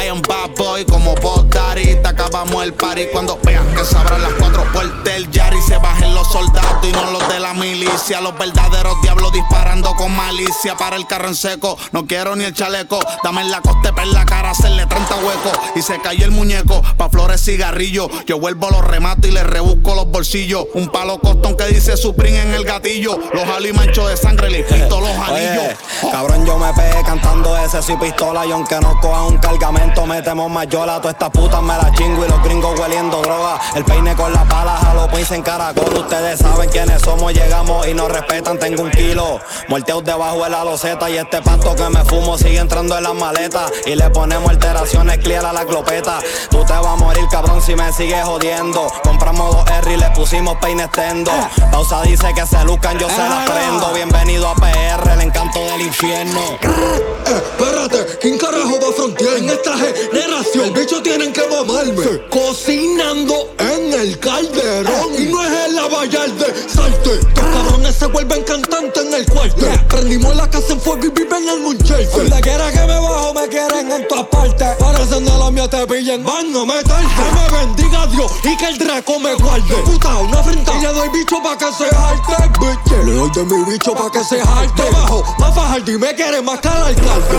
I 0.02 0.08
am 0.08 0.22
bad 0.22 0.50
boy 0.56 0.84
como 0.84 1.14
Bob 1.16 1.48
Daddy. 1.50 1.96
Te 1.96 2.08
acabamos 2.08 2.62
el 2.64 2.74
party 2.74 3.06
cuando 3.12 3.38
veas 3.42 3.64
que 3.76 3.84
se 3.84 3.96
abran 3.96 4.22
las 4.22 4.32
cuatro 4.34 4.64
puertas 4.72 5.04
del 5.04 5.30
Yari. 5.30 5.60
Se 5.62 5.76
bajen 5.78 6.14
los 6.14 6.28
soldados 6.28 6.86
y 6.86 6.92
no 6.92 7.10
los 7.10 7.28
de 7.28 7.40
la 7.40 7.54
milicia. 7.54 8.20
Los 8.20 8.36
verdaderos 8.38 9.00
diablos 9.02 9.32
disparando 9.32 9.94
con 9.96 10.14
malicia. 10.14 10.76
Para 10.76 10.96
el 10.96 11.06
carro 11.06 11.28
en 11.28 11.34
seco, 11.34 11.76
no 11.92 12.06
quiero 12.06 12.36
ni 12.36 12.44
el 12.44 12.54
chaleco. 12.54 13.00
Dame 13.22 13.42
en 13.42 13.50
la 13.50 13.60
coste 13.60 13.92
per 13.92 14.06
la 14.06 14.24
cara, 14.24 14.50
hacerle 14.50 14.86
30 14.86 15.16
huecos. 15.16 15.52
Y 15.74 15.82
se 15.82 16.00
cayó 16.00 16.24
el 16.24 16.30
muñeco, 16.30 16.82
pa' 16.96 17.08
flores 17.08 17.40
cigarrillo. 17.80 18.08
Yo 18.26 18.38
vuelvo, 18.38 18.70
los 18.70 18.84
remato 18.84 19.26
y 19.26 19.30
le 19.30 19.42
rebusco 19.42 19.94
los 19.94 20.06
bolsillos. 20.10 20.66
Un 20.74 20.88
palo 20.88 21.18
costón 21.18 21.56
que 21.56 21.66
dice 21.66 21.96
Supreme 21.96 22.42
en 22.42 22.54
el 22.54 22.64
gatillo. 22.64 23.18
Los 23.32 23.44
alimanchos 23.48 24.08
de 24.08 24.16
sangre, 24.16 24.50
le 24.50 24.64
quito 24.64 25.00
los 25.00 25.10
anillos. 25.10 25.76
Cabrón, 26.10 26.46
yo 26.46 26.58
me 26.58 26.72
pegué 26.74 27.02
cantando 27.04 27.56
ese 27.56 27.82
soy 27.82 27.96
pistola. 27.96 28.46
Y 28.46 28.52
aunque 28.52 28.78
no 28.80 28.98
coja 29.00 29.24
un 29.24 29.38
cargamento, 29.38 30.06
metemos 30.06 30.50
mayola. 30.50 31.00
Todas 31.00 31.14
estas 31.14 31.30
putas 31.30 31.62
me 31.62 31.76
la 31.76 31.92
chingo 31.94 32.24
y 32.24 32.28
los 32.28 32.42
gringos 32.42 32.78
hueliendo 32.78 33.22
droga. 33.22 33.60
El 33.74 33.84
peine 33.84 34.14
con 34.14 34.32
la 34.32 34.44
pala, 34.44 34.76
jalo 34.76 35.08
pues 35.08 35.30
en 35.30 35.42
caracol. 35.42 35.94
Ustedes 35.94 36.40
saben 36.40 36.68
quiénes 36.70 37.02
somos, 37.02 37.32
llegamos 37.32 37.86
y 37.86 37.94
nos 37.94 38.10
respetan. 38.10 38.58
Tengo 38.58 38.82
un 38.82 38.90
kilo, 38.90 39.40
muerteos 39.68 40.04
debajo 40.04 40.44
de 40.44 40.50
la 40.50 40.64
loseta. 40.64 41.08
Y 41.10 41.16
este 41.16 41.40
pasto 41.42 41.74
que 41.74 41.88
me 41.88 42.04
fumo 42.04 42.36
sigue 42.36 42.58
entrando 42.58 42.96
en 42.96 43.04
las 43.04 43.14
maletas. 43.14 43.70
Y 43.86 43.94
le 43.94 44.10
ponemos 44.10 44.50
alteraciones 44.50 45.18
clear 45.18 45.44
a 45.46 45.52
la 45.52 45.64
clopeta. 45.64 46.18
Tú 46.50 46.64
te 46.64 46.72
vas 46.72 46.98
morir, 46.98 47.24
cabrón, 47.30 47.62
si 47.70 47.76
me 47.76 47.92
sigue 47.92 48.20
jodiendo. 48.22 48.92
Compramos 49.04 49.54
dos 49.54 49.70
R 49.70 49.94
y 49.94 49.96
le 49.96 50.10
pusimos 50.10 50.56
peines 50.56 50.90
tendo. 50.90 51.30
Pausa 51.70 52.02
dice 52.02 52.32
que 52.34 52.44
se 52.44 52.64
lucan, 52.64 52.98
yo 52.98 53.08
se 53.08 53.18
la 53.18 53.44
prendo. 53.44 53.92
Bienvenido 53.94 54.48
a 54.48 54.56
PR, 54.56 55.12
el 55.12 55.20
encanto 55.20 55.60
del 55.60 55.82
infierno. 55.82 56.40
Eh, 56.62 57.42
espérate, 57.58 58.18
¿quién 58.20 58.38
carajo 58.38 58.78
va 58.82 58.88
a 58.88 58.92
frontear? 58.92 59.36
En 59.36 59.50
esta 59.50 59.76
generación, 59.76 60.64
el 60.64 60.72
bicho 60.72 61.00
tienen 61.00 61.32
que 61.32 61.42
mamarme. 61.46 62.28
Cocinando 62.28 63.54
en 63.58 63.92
el 63.92 64.18
calderón. 64.18 65.14
Y 65.16 65.26
no 65.26 65.44
es 65.44 65.50
el 65.50 66.38
de 66.38 66.68
salte. 66.68 67.14
Estos 67.14 67.34
cabrones 67.34 67.94
se 67.94 68.06
vuelven 68.06 68.42
cantantes 68.42 69.04
en 69.04 69.14
el 69.14 69.26
cuarto. 69.26 69.66
Prendimos 69.88 70.34
la 70.34 70.50
casa 70.50 70.72
en 70.72 70.80
fuego 70.80 71.04
y 71.04 71.10
viven 71.10 71.48
en 71.48 71.64
un 71.64 71.78
chase. 71.78 72.08
Donde 72.16 72.40
quiera 72.40 72.72
que 72.72 72.80
me 72.80 72.94
bajo, 72.94 73.34
me 73.34 73.48
quieren 73.48 73.92
en 73.92 74.08
todas 74.08 74.26
partes. 74.26 74.68
Parecen 74.78 75.24
de 75.24 75.30
la 75.30 75.50
mía, 75.50 75.68
te 75.68 75.86
pillen. 75.86 76.24
Van, 76.24 76.50
no 76.52 76.66
me 76.66 76.82
tal. 76.82 77.04
Que 77.50 77.56
bendiga 77.56 78.06
Dios 78.06 78.30
y 78.44 78.56
que 78.56 78.66
el 78.66 78.78
Draco 78.78 79.18
me 79.18 79.34
guarde. 79.34 79.74
Puta, 79.84 80.18
una 80.18 80.42
frente 80.42 80.70
y 80.78 80.82
le 80.82 80.92
doy 80.92 81.08
bicho 81.08 81.42
pa' 81.42 81.58
que 81.58 81.72
se 81.72 81.88
jalte, 81.94 82.60
bitch. 82.60 83.04
Le 83.04 83.12
doy 83.12 83.30
de 83.30 83.44
mi 83.44 83.64
bicho 83.72 83.92
pa' 83.92 84.10
que 84.10 84.22
se 84.22 84.40
jalte. 84.40 84.82
Bajo, 84.92 85.24
más 85.38 85.54
bajar, 85.54 85.84
dime 85.84 86.14
que 86.14 86.28
eres 86.28 86.42
más 86.44 86.60
cara 86.60 86.86
alcalde. 86.86 87.38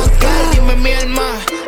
Dime 0.52 0.76
mi 0.76 0.92
alma. 0.92 1.22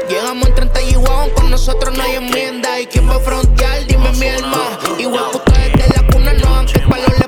Llegamos 0.10 0.50
en 0.50 0.56
30 0.56 0.82
y 0.82 0.94
con 1.36 1.50
nosotros 1.50 1.98
no 1.98 2.04
hay 2.04 2.16
enmienda. 2.16 2.82
¿Y 2.82 2.88
quién 2.88 3.10
va 3.10 3.16
a 3.16 3.20
frontear? 3.20 3.86
Dime 3.86 4.12
mi 4.12 4.28
alma. 4.28 4.78
Igual 5.00 5.32
puta 5.32 5.54
desde 5.54 5.94
la 5.96 6.12
cuna 6.12 6.34
no 6.34 6.56
aunque 6.56 6.80
el 6.80 6.90
palo 6.90 7.08
le 7.18 7.23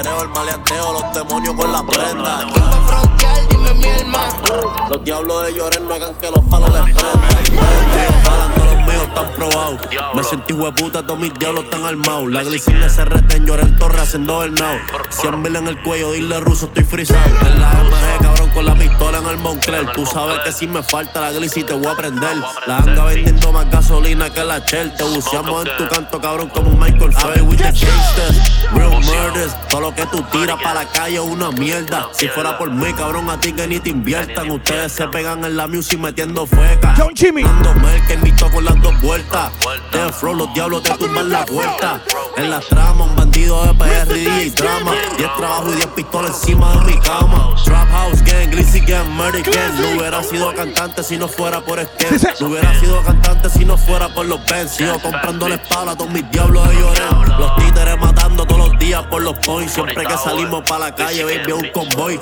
El 0.00 0.28
maleanteo, 0.30 0.92
los 0.94 1.12
demonios 1.12 1.54
con 1.54 1.70
la 1.70 1.82
prenda. 1.84 2.46
Dime 3.50 3.74
mi 3.74 3.84
alma. 3.84 4.28
Los 4.88 5.04
diablos 5.04 5.44
de 5.44 5.54
lloren 5.54 5.86
no 5.86 5.94
hagan 5.94 6.14
que 6.14 6.30
los 6.30 6.44
palos 6.46 6.70
les 6.72 6.96
prendan 6.96 7.22
míos 8.84 9.02
están 9.08 9.32
probados. 9.34 9.80
Me 10.14 10.24
sentí 10.24 10.52
hueputa, 10.52 11.02
todos 11.02 11.18
mis 11.18 11.32
diablos 11.34 11.64
están 11.64 11.84
armados. 11.84 12.30
La 12.30 12.42
glicina 12.42 12.88
se 12.88 13.04
reten, 13.04 13.46
lloré 13.46 13.62
en 13.62 13.78
torre 13.78 14.00
haciendo 14.00 14.42
el 14.42 14.54
now. 14.54 14.78
100 15.10 15.42
mil 15.42 15.56
en 15.56 15.68
el 15.68 15.82
cuello, 15.82 16.12
dile 16.12 16.40
ruso, 16.40 16.66
estoy 16.66 16.84
frisado. 16.84 17.20
En 17.46 17.60
la 17.60 17.70
MG, 17.70 18.22
cabrón, 18.22 18.31
con 18.52 18.66
la 18.66 18.74
pistola 18.74 19.18
en 19.18 19.26
el 19.26 19.36
Moncler. 19.38 19.92
Tú 19.92 20.06
sabes 20.06 20.38
que 20.44 20.52
si 20.52 20.66
me 20.66 20.82
falta 20.82 21.20
la 21.20 21.32
glicina 21.32 21.66
te 21.66 21.74
voy 21.74 21.86
a 21.86 21.96
prender. 21.96 22.36
La 22.66 22.78
anga 22.78 23.04
vendiendo 23.04 23.52
más 23.52 23.70
gasolina 23.70 24.30
que 24.30 24.44
la 24.44 24.58
Shell. 24.58 24.94
Te 24.94 25.04
buceamos 25.04 25.66
en 25.66 25.76
tu 25.76 25.88
canto, 25.88 26.20
cabrón, 26.20 26.48
como 26.48 26.70
un 26.70 26.78
Michael 26.78 27.12
Phelps. 27.12 27.42
with 27.42 27.58
the 27.58 27.64
gangsters, 27.64 28.72
real 28.72 29.00
murders. 29.00 29.54
Todo 29.68 29.80
lo 29.80 29.94
que 29.94 30.06
tú 30.06 30.22
tiras 30.30 30.56
para 30.62 30.84
la 30.84 30.90
calle 30.90 31.16
es 31.16 31.20
una 31.20 31.50
mierda. 31.50 32.08
Si 32.12 32.28
fuera 32.28 32.58
por 32.58 32.70
mí, 32.70 32.92
cabrón, 32.94 33.28
a 33.30 33.40
ti 33.40 33.52
que 33.52 33.66
ni 33.66 33.80
te 33.80 33.90
inviertan. 33.90 34.50
Ustedes 34.50 34.92
se 34.92 35.08
pegan 35.08 35.44
en 35.44 35.56
la 35.56 35.66
music 35.66 35.98
metiendo 35.98 36.46
feca. 36.46 36.94
John 36.96 37.14
Jimmy. 37.14 37.42
Dando 37.42 37.74
que 38.06 38.14
invito 38.14 38.50
con 38.50 38.64
las 38.64 38.80
dos 38.80 39.00
vueltas. 39.00 39.50
De 39.92 40.12
flow, 40.12 40.34
los 40.34 40.52
diablos 40.54 40.82
te 40.82 40.94
tumban 40.94 41.28
la 41.30 41.44
puerta. 41.44 42.00
En 42.36 42.50
la 42.50 42.60
trama, 42.60 43.04
un 43.04 43.16
bandido 43.16 43.41
de 43.46 43.74
PR, 43.74 44.16
y 44.16 44.50
drama. 44.50 44.92
10 45.16 45.36
trabajo 45.36 45.72
y 45.72 45.76
10 45.76 45.86
pistolas 45.88 46.30
encima 46.30 46.72
de 46.76 46.92
mi 46.92 47.00
cama. 47.00 47.54
Trap 47.64 47.90
House 47.90 48.22
Gang, 48.22 48.50
Glizzy 48.50 48.80
Gang, 48.80 49.08
Murder 49.10 49.42
Gang. 49.42 49.80
No 49.80 49.98
hubiera 49.98 50.22
sido 50.22 50.54
cantante 50.54 51.02
si 51.02 51.16
no 51.18 51.28
fuera 51.28 51.60
por 51.60 51.78
este. 51.78 52.06
No 52.40 52.48
hubiera 52.48 52.78
sido 52.80 53.02
cantante 53.02 53.50
si 53.50 53.64
no 53.64 53.76
fuera 53.76 54.08
por 54.08 54.26
los 54.26 54.44
Benz. 54.46 54.72
Sigo 54.72 54.98
comprando 55.00 55.48
la 55.48 55.56
espalda 55.56 55.92
a 55.92 55.96
todos 55.96 56.10
mis 56.10 56.28
diablos 56.30 56.68
de 56.68 56.74
llorar. 56.74 57.28
Los 57.38 57.56
títeres 57.56 57.98
matando 57.98 58.44
todos 58.46 58.70
los 58.70 58.78
días 58.78 59.02
por 59.04 59.22
los 59.22 59.36
points. 59.38 59.72
Siempre 59.72 60.04
que 60.04 60.16
salimos 60.16 60.62
para 60.62 60.86
la 60.86 60.94
calle, 60.94 61.24
baby, 61.24 61.52
un 61.52 61.68
convoy. 61.70 62.20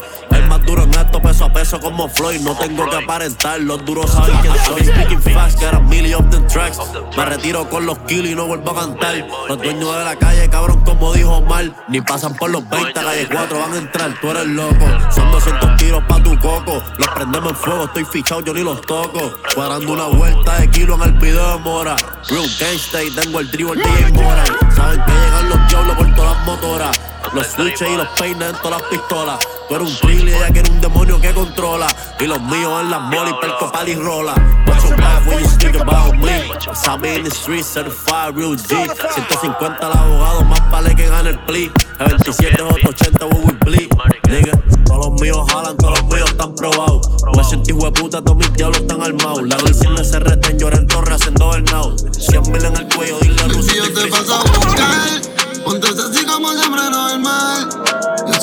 Más 0.50 0.66
duro 0.66 0.82
en 0.82 0.92
esto, 0.92 1.22
peso 1.22 1.44
a 1.44 1.52
peso 1.52 1.80
como 1.80 2.08
Floyd. 2.08 2.40
No 2.40 2.56
tengo 2.56 2.90
que 2.90 2.96
aparentar, 2.96 3.60
los 3.60 3.84
duros 3.84 4.10
saben 4.10 4.36
quién 4.38 4.52
soy. 4.64 4.84
Speaking 4.84 5.22
fast, 5.22 5.60
get 5.60 5.72
a 5.72 5.78
million 5.78 6.24
of 6.24 6.28
them 6.30 6.44
tracks. 6.48 6.76
Me 7.16 7.24
retiro 7.24 7.68
con 7.68 7.86
los 7.86 7.96
kilos 8.00 8.30
y 8.30 8.34
no 8.34 8.48
vuelvo 8.48 8.72
a 8.72 8.80
cantar. 8.80 9.24
Los 9.48 9.58
dueños 9.58 9.96
de 9.96 10.04
la 10.04 10.16
calle, 10.16 10.50
cabrón, 10.50 10.80
como 10.80 11.12
dijo 11.12 11.40
mal. 11.42 11.72
Ni 11.86 12.00
pasan 12.00 12.34
por 12.34 12.50
los 12.50 12.68
20, 12.68 12.92
calle 12.92 13.28
4 13.30 13.58
van 13.60 13.74
a 13.74 13.76
entrar, 13.76 14.12
tú 14.20 14.30
eres 14.32 14.46
loco. 14.46 14.86
Son 15.14 15.30
200 15.30 15.76
tiros 15.76 16.02
pa' 16.08 16.20
tu 16.20 16.36
coco. 16.40 16.82
Los 16.98 17.08
prendemos 17.10 17.50
en 17.50 17.56
fuego, 17.56 17.84
estoy 17.84 18.04
fichado, 18.06 18.40
yo 18.40 18.52
ni 18.52 18.64
los 18.64 18.80
toco. 18.80 19.32
Cuadrando 19.54 19.92
una 19.92 20.06
vuelta 20.06 20.58
de 20.58 20.68
kilo 20.68 20.96
en 20.96 21.02
el 21.02 21.12
video 21.12 21.58
de 21.58 21.58
Mora. 21.62 21.94
Real 22.28 22.50
gangsta 22.58 23.04
y 23.04 23.10
tengo 23.14 23.38
el 23.38 23.48
dribble 23.52 23.80
DJ 23.80 24.12
Mora. 24.14 24.44
Saben 24.74 25.00
que 25.04 25.12
llegan 25.12 25.48
los 25.48 25.68
diablos 25.68 25.96
por 25.96 26.14
todas 26.16 26.36
las 26.36 26.44
motoras. 26.44 27.00
Los 27.34 27.46
switches 27.46 27.88
y 27.88 27.96
los 27.96 28.08
peines 28.18 28.50
en 28.50 28.56
todas 28.56 28.80
las 28.80 28.90
pistolas. 28.90 29.38
Tú 29.70 29.76
eres 29.76 29.88
un 29.88 29.96
trilli, 29.98 30.32
ella 30.32 30.48
quiere 30.48 30.68
un 30.68 30.80
demonio 30.80 31.20
que 31.20 31.32
controla. 31.32 31.86
Y 32.18 32.26
los 32.26 32.42
míos 32.42 32.80
en 32.80 32.90
las 32.90 33.02
molly, 33.02 33.32
perco, 33.40 33.70
pal 33.70 33.88
y 33.88 33.94
rola. 33.94 34.34
What's 34.66 34.88
your 34.88 34.96
back 34.96 35.24
when 35.28 35.38
you 35.38 35.48
speak 35.48 35.76
about 35.76 36.16
me? 36.16 36.42
Sabe 36.74 37.14
in 37.14 37.22
the 37.22 37.30
street, 37.30 37.64
certified 37.64 38.34
real 38.34 38.56
G. 38.56 38.66
150 38.66 39.86
al 39.86 39.92
abogado, 39.96 40.42
más 40.42 40.70
vale 40.72 40.96
que 40.96 41.06
gane 41.06 41.30
el 41.30 41.38
plea. 41.44 41.70
El 42.00 42.08
27 42.08 42.60
80, 42.60 43.26
we 43.26 43.38
will 43.44 43.58
bleed. 43.64 43.88
Nigga, 44.28 44.58
todos 44.86 45.06
los 45.06 45.20
míos 45.20 45.46
jalan, 45.52 45.76
todos 45.76 46.00
los 46.00 46.08
míos 46.16 46.28
están 46.30 46.52
probados. 46.56 47.08
Me 47.36 47.44
sentí 47.44 47.72
hueputa, 47.72 48.20
todos 48.20 48.38
mis 48.38 48.52
diablos 48.54 48.80
están 48.80 49.00
armados. 49.00 49.46
La 49.46 49.56
glicina 49.56 50.02
se 50.02 50.18
reten, 50.18 50.58
llora 50.58 50.78
en 50.78 50.88
torre 50.88 51.14
haciendo 51.14 51.54
el 51.54 51.62
now. 51.66 51.96
100 51.96 52.42
mil 52.50 52.64
en 52.64 52.76
el 52.76 52.88
cuello, 52.92 53.20
dile 53.20 53.40
a 53.40 53.46
Rusia. 53.46 53.74
Yo 53.76 53.94
te 53.94 54.08
paso 54.08 54.34
a 54.34 54.42
buscar. 54.42 55.62
Ponte 55.64 55.86
así 55.86 56.26
como 56.26 56.52
siempre 56.54 56.90
normal. 56.90 57.89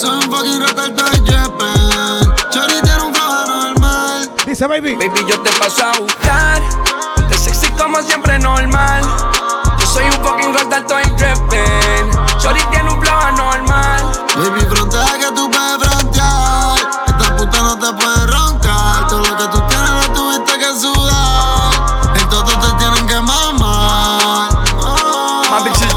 Un 0.03 0.21
fucking 0.21 0.61
rata, 0.61 0.85
estoy 0.85 1.25
jepen. 1.25 2.33
Chori 2.51 2.81
tiene 2.83 3.01
un 3.01 3.13
flow 3.15 3.47
normal. 3.47 4.29
Dice 4.45 4.67
baby. 4.67 4.93
Baby, 4.95 5.25
yo 5.27 5.39
te 5.41 5.49
paso 5.59 5.85
a 5.85 5.97
buscar. 5.97 6.61
Ponte 7.15 7.35
sexy 7.35 7.67
como 7.71 7.99
siempre 8.03 8.37
normal. 8.37 9.01
Yo 9.79 9.87
soy 9.87 10.05
un 10.05 10.23
fucking 10.23 10.53
rata, 10.53 10.77
estoy 10.77 11.03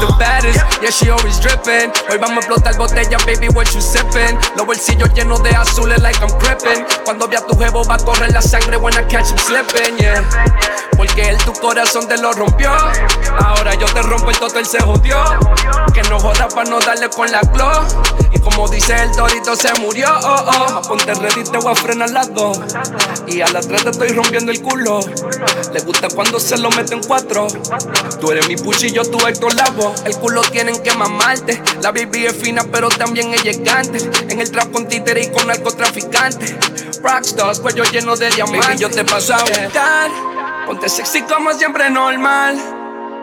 the 0.01 0.11
baddest. 0.17 0.59
Yeah, 0.81 0.89
she 0.89 1.09
always 1.09 1.39
drippin'. 1.39 1.93
Hoy 2.09 2.17
vamos 2.17 2.43
a 2.43 2.47
explotar 2.47 2.75
botella, 2.77 3.17
baby, 3.25 3.47
what 3.49 3.71
you 3.73 3.81
sippin'? 3.81 4.37
Los 4.57 4.65
bolsillos 4.65 5.13
llenos 5.13 5.41
de 5.43 5.51
azules, 5.51 6.01
like 6.01 6.19
I'm 6.19 6.31
crippin'. 6.39 6.85
Cuando 7.05 7.27
vi 7.27 7.35
a 7.35 7.45
tu 7.45 7.57
jevo 7.57 7.83
va 7.85 7.95
a 7.95 7.97
correr 7.99 8.31
la 8.33 8.41
sangre, 8.41 8.77
when 8.77 8.93
I 8.93 9.03
catch 9.07 9.29
him 9.29 9.37
slippin', 9.37 9.97
yeah. 9.97 10.23
Porque 10.97 11.29
él 11.29 11.37
tu 11.45 11.53
corazón 11.53 12.07
te 12.07 12.17
lo 12.17 12.33
rompió. 12.33 12.71
Ahora 13.39 13.73
yo 13.75 13.85
te 13.87 14.01
rompo 14.01 14.29
el 14.29 14.37
todo, 14.37 14.59
él 14.59 14.65
se 14.65 14.79
jodió. 14.81 15.17
Que 15.93 16.01
no 16.03 16.19
joda 16.19 16.47
para 16.47 16.69
no 16.69 16.79
darle 16.79 17.09
con 17.09 17.31
la 17.31 17.41
glow. 17.41 17.85
Y 18.31 18.39
como 18.39 18.67
dice 18.67 18.95
el 19.01 19.11
torito, 19.11 19.55
se 19.55 19.73
murió. 19.79 20.07
Oh, 20.23 20.45
oh. 20.47 20.81
Ponte 20.87 21.13
ready, 21.13 21.43
te 21.43 21.57
voy 21.57 21.71
a 21.71 21.75
frenar 21.75 22.09
las 22.09 22.33
dos. 22.33 22.59
Y 23.27 23.41
a 23.41 23.47
las 23.49 23.67
tres 23.67 23.83
te 23.83 23.89
estoy 23.91 24.09
rompiendo 24.09 24.51
el 24.51 24.61
culo. 24.61 24.99
Le 25.73 25.79
gusta 25.81 26.07
cuando 26.13 26.39
se 26.39 26.57
lo 26.57 26.69
meten 26.71 27.01
cuatro. 27.07 27.47
Tú 28.19 28.31
eres 28.31 28.47
mi 28.47 28.55
puchillo, 28.55 29.03
tú 29.03 29.25
Héctor 29.25 29.53
Lavo. 29.55 29.90
El 30.05 30.17
culo 30.17 30.41
tienen 30.41 30.81
que 30.81 30.91
mamarte. 30.93 31.61
La 31.81 31.91
baby 31.91 32.25
es 32.25 32.35
fina, 32.35 32.63
pero 32.71 32.89
también 32.89 33.33
es 33.33 33.43
llegante. 33.43 33.99
En 34.29 34.39
el 34.39 34.51
trap 34.51 34.71
con 34.71 34.87
títere 34.87 35.23
y 35.23 35.31
con 35.31 35.47
narcotraficante. 35.47 36.57
Rockstars, 37.01 37.59
cuello 37.59 37.83
lleno 37.85 38.15
de 38.15 38.29
diamantes. 38.31 38.67
Baby, 38.67 38.79
yo 38.79 38.89
te 38.89 39.03
paso 39.03 39.33
a 39.33 39.39
buscar. 39.39 40.11
Ponte 40.65 40.89
sexy 40.89 41.21
como 41.23 41.51
siempre 41.53 41.89
normal. 41.89 42.57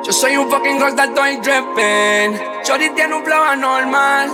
Yo 0.04 0.12
soy 0.12 0.37
un 0.37 0.50
fucking 0.50 0.81
rockstar, 0.81 1.09
estoy 1.09 1.37
drippin'. 1.38 2.40
Shorty 2.64 2.90
tiene 2.94 3.14
un 3.14 3.24
flow 3.24 3.42
anormal. 3.42 4.31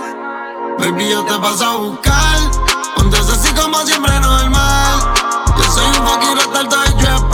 Baby, 0.79 1.09
yo 1.09 1.23
te 1.25 1.33
paso 1.39 1.65
a 1.65 1.75
buscar. 1.77 2.37
Ponte 2.95 3.17
sexy 3.23 3.53
como 3.53 3.77
siempre 3.85 4.19
normal. 4.19 5.13
Yo 5.57 5.63
soy 5.71 5.85
un 5.85 6.07
fucking 6.07 6.35
rockstar, 6.35 6.63
estoy 6.63 7.03
drippin'. 7.03 7.24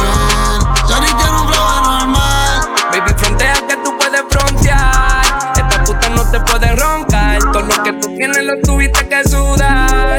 Frontear. 4.82 5.54
Esta 5.56 5.84
puta 5.84 6.10
no 6.10 6.32
te 6.32 6.39
puede 6.41 6.76
roncar. 6.76 7.39
Todo 7.52 7.62
lo 7.62 7.84
que 7.84 7.94
tú 7.94 8.15
tienes 8.15 8.44
lo 8.44 8.60
tuviste 8.62 9.08
que 9.08 9.24
sudar. 9.24 10.17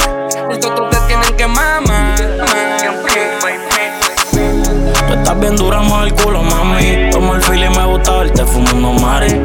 Nosotros 0.48 0.90
te 0.90 0.96
tienen 1.08 1.36
que 1.36 1.46
mamar. 1.46 2.16
Tú 5.06 5.14
estás 5.14 5.40
bien 5.40 5.56
dura, 5.56 5.80
el 6.04 6.14
culo, 6.14 6.42
mami. 6.42 7.10
Tomo 7.10 7.34
el 7.34 7.42
fil 7.42 7.64
y 7.64 7.68
me 7.68 7.86
gusta 7.86 8.18
verte 8.18 8.44
fumando 8.44 8.92
mari. 8.92 9.40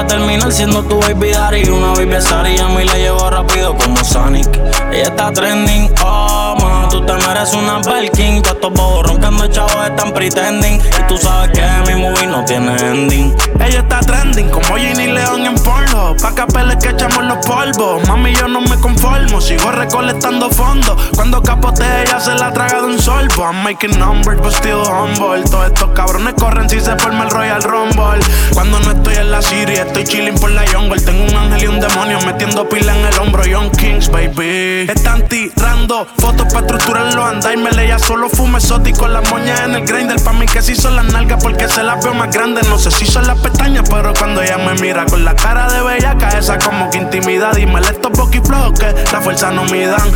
A 0.00 0.06
terminar 0.06 0.50
siendo 0.50 0.82
tu 0.82 0.98
baby 0.98 1.30
daddy. 1.30 1.68
Una 1.68 1.88
baby 1.88 2.16
y 2.56 2.58
a 2.58 2.68
mí 2.68 2.84
la 2.86 2.94
llevo 2.94 3.28
rápido 3.28 3.76
como 3.76 4.02
Sonic. 4.02 4.48
Ella 4.90 5.02
está 5.02 5.30
trending, 5.30 5.92
oh 6.02 6.56
man, 6.58 6.88
tú 6.88 7.04
te 7.04 7.12
mereces 7.12 7.54
una 7.54 7.80
Belkin. 7.80 8.40
Todos 8.40 8.54
estos 8.56 8.72
bobos 8.72 9.06
roncando 9.06 9.46
chavos 9.48 9.76
están 9.86 10.14
pretending. 10.14 10.80
Y 10.80 11.06
tú 11.06 11.18
sabes 11.18 11.50
que 11.50 11.92
mi 11.92 12.00
movie 12.00 12.26
no 12.26 12.42
tiene 12.46 12.74
ending. 12.80 13.36
Ella 13.60 13.80
está 13.80 14.00
trending 14.00 14.48
como 14.48 14.76
Ginny 14.76 15.08
León 15.08 15.44
en 15.44 15.54
porno. 15.56 16.16
Pa' 16.22 16.34
capeles 16.34 16.76
que 16.76 16.88
echamos 16.88 17.22
los 17.22 17.46
polvos. 17.46 18.08
Mami, 18.08 18.34
yo 18.34 18.48
no 18.48 18.62
me 18.62 18.76
conformo, 18.80 19.38
sigo 19.38 19.70
recolectando 19.70 20.48
fondos. 20.48 20.96
Cuando 21.14 21.42
capote 21.42 21.84
ella 22.02 22.18
se 22.18 22.34
la 22.36 22.50
traga 22.54 22.80
de 22.80 22.86
un 22.86 22.98
sorbo. 22.98 23.44
I'm 23.44 23.62
making 23.62 23.98
numbers, 23.98 24.40
but 24.40 24.52
still 24.52 24.80
humble. 24.80 25.44
Todos 25.44 25.66
estos 25.66 25.90
cabrones 25.90 26.32
corren 26.34 26.70
si 26.70 26.80
se 26.80 26.96
forma 26.96 27.24
el 27.24 27.30
Royal 27.30 27.62
Rumble. 27.62 28.24
Cuando 28.54 28.80
no 28.80 28.92
estoy 28.92 29.16
en 29.16 29.30
la 29.30 29.42
Siria, 29.42 29.89
estoy 29.90 30.04
chilling 30.04 30.34
por 30.34 30.50
la 30.50 30.64
jungle. 30.66 31.00
Tengo 31.00 31.24
un 31.24 31.36
ángel 31.36 31.64
y 31.64 31.66
un 31.66 31.80
demonio 31.80 32.18
metiendo 32.24 32.68
pila 32.68 32.96
en 32.96 33.06
el 33.06 33.18
hombro. 33.18 33.44
Young 33.44 33.70
Kings, 33.76 34.10
baby. 34.10 34.86
Están 34.88 35.26
tirando 35.28 36.06
fotos 36.18 36.46
para 36.52 36.60
estructurarlo. 36.66 37.24
Anda 37.24 37.52
y 37.52 37.56
me 37.56 37.70
leía 37.72 37.98
solo 37.98 38.28
fume 38.28 38.58
exótico. 38.58 39.08
Las 39.08 39.28
moñas 39.30 39.60
en 39.60 39.74
el 39.74 39.84
grinder. 39.84 40.22
Pa' 40.22 40.32
mí 40.32 40.46
que 40.46 40.62
si 40.62 40.74
son 40.74 40.96
las 40.96 41.06
nalgas 41.06 41.42
porque 41.42 41.68
se 41.68 41.82
las 41.82 42.02
veo 42.04 42.14
más 42.14 42.32
grandes. 42.32 42.68
No 42.68 42.78
sé 42.78 42.90
si 42.90 43.06
son 43.06 43.26
las 43.26 43.38
pestañas, 43.38 43.88
pero 43.88 44.12
cuando 44.14 44.42
ella 44.42 44.58
me 44.58 44.74
mira 44.74 45.04
con 45.06 45.24
la 45.24 45.34
cara 45.34 45.70
de 45.72 45.82
bellaca, 45.82 46.28
esa 46.38 46.58
como 46.58 46.90
que 46.90 46.98
intimida. 46.98 47.52
Dime 47.52 47.80
estos 47.80 48.12
boqui 48.12 48.40
que 48.40 48.94
la 49.12 49.20
fuerza 49.20 49.50
no 49.50 49.64
me 49.64 49.86
dan. 49.86 50.10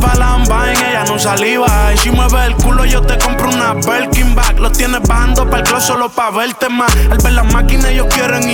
Pa' 0.00 0.14
la 0.14 0.72
en 0.72 0.86
ella 0.86 1.04
no 1.04 1.18
saliva. 1.18 1.92
Y 1.94 1.98
si 1.98 2.10
mueve 2.10 2.46
el 2.46 2.54
culo, 2.56 2.84
yo 2.84 3.02
te 3.02 3.16
compro 3.18 3.48
una 3.48 3.74
Belkin 3.74 4.34
back. 4.34 4.58
Los 4.58 4.72
tienes 4.72 5.02
bajando 5.02 5.44
para 5.44 5.58
el 5.58 5.68
club 5.68 5.80
solo 5.80 6.08
pa' 6.08 6.30
verte 6.30 6.68
más. 6.68 6.94
Al 7.10 7.18
ver 7.18 7.32
las 7.32 7.52
máquinas, 7.52 7.86
ellos 7.86 8.06
quieren 8.12 8.42
investigar. 8.42 8.53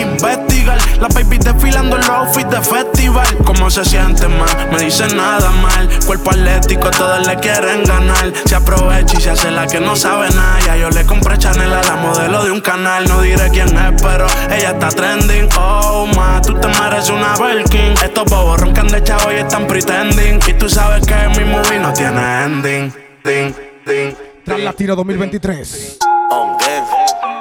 La 1.01 1.09
baby 1.09 1.39
desfilando 1.39 1.97
en 1.97 2.03
los 2.03 2.11
outfits 2.11 2.51
de 2.51 2.61
festival. 2.61 3.39
¿Cómo 3.45 3.71
se 3.71 3.85
siente 3.87 4.29
más? 4.29 4.55
Me 4.71 4.81
dicen 4.81 5.17
nada 5.17 5.51
mal. 5.51 5.89
Cuerpo 6.07 6.31
atlético, 6.31 6.91
todos 6.91 7.27
le 7.27 7.37
quieren 7.37 7.85
ganar. 7.85 8.31
Se 8.45 8.55
aprovecha 8.55 9.17
y 9.17 9.21
se 9.23 9.31
hace 9.31 9.51
la 9.51 9.67
que 9.67 9.81
no 9.81 9.97
sabe 9.97 10.29
nada. 10.29 10.61
Ya 10.67 10.77
yo 10.77 10.91
le 10.91 11.07
compré 11.07 11.39
Chanel 11.39 11.73
a 11.73 11.83
la 11.83 11.97
modelo 11.97 12.45
de 12.45 12.51
un 12.51 12.61
canal. 12.61 13.09
No 13.09 13.23
diré 13.23 13.49
quién 13.51 13.69
es, 13.69 14.03
pero 14.03 14.27
ella 14.51 14.73
está 14.73 14.89
trending. 14.89 15.49
Oh, 15.59 16.07
ma, 16.15 16.43
tú 16.43 16.55
te 16.61 16.69
mereces 16.69 17.09
una 17.09 17.35
Belkin. 17.35 17.93
Estos 18.05 18.25
bobos 18.27 18.61
roncan 18.61 18.89
de 18.89 19.03
chavo 19.03 19.33
y 19.33 19.37
están 19.37 19.67
pretending. 19.67 20.39
Y 20.47 20.53
tú 20.53 20.69
sabes 20.69 21.07
que 21.07 21.15
mi 21.39 21.45
movie 21.45 21.79
no 21.79 21.95
tiene 21.95 22.45
ending. 22.45 22.93
Ding, 23.25 23.55
ding. 23.87 24.15
Tras 24.45 24.61
Latino 24.61 24.95
2023. 24.97 25.99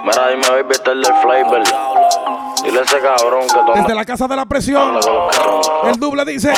Mira, 0.05 0.29
dime, 0.29 0.49
baby, 0.49 0.71
este 0.71 0.91
el 0.91 1.01
del 1.01 1.13
flavor. 1.21 1.88
Dile 2.69 2.81
a 2.81 2.83
ese 2.83 2.99
cabrón 2.99 3.47
que 3.47 3.53
toma. 3.53 3.73
Desde 3.73 3.95
la 3.95 4.05
casa 4.05 4.27
de 4.27 4.35
la 4.35 4.45
presión. 4.45 4.99
El 5.85 5.99
doble 5.99 6.23
dice. 6.23 6.53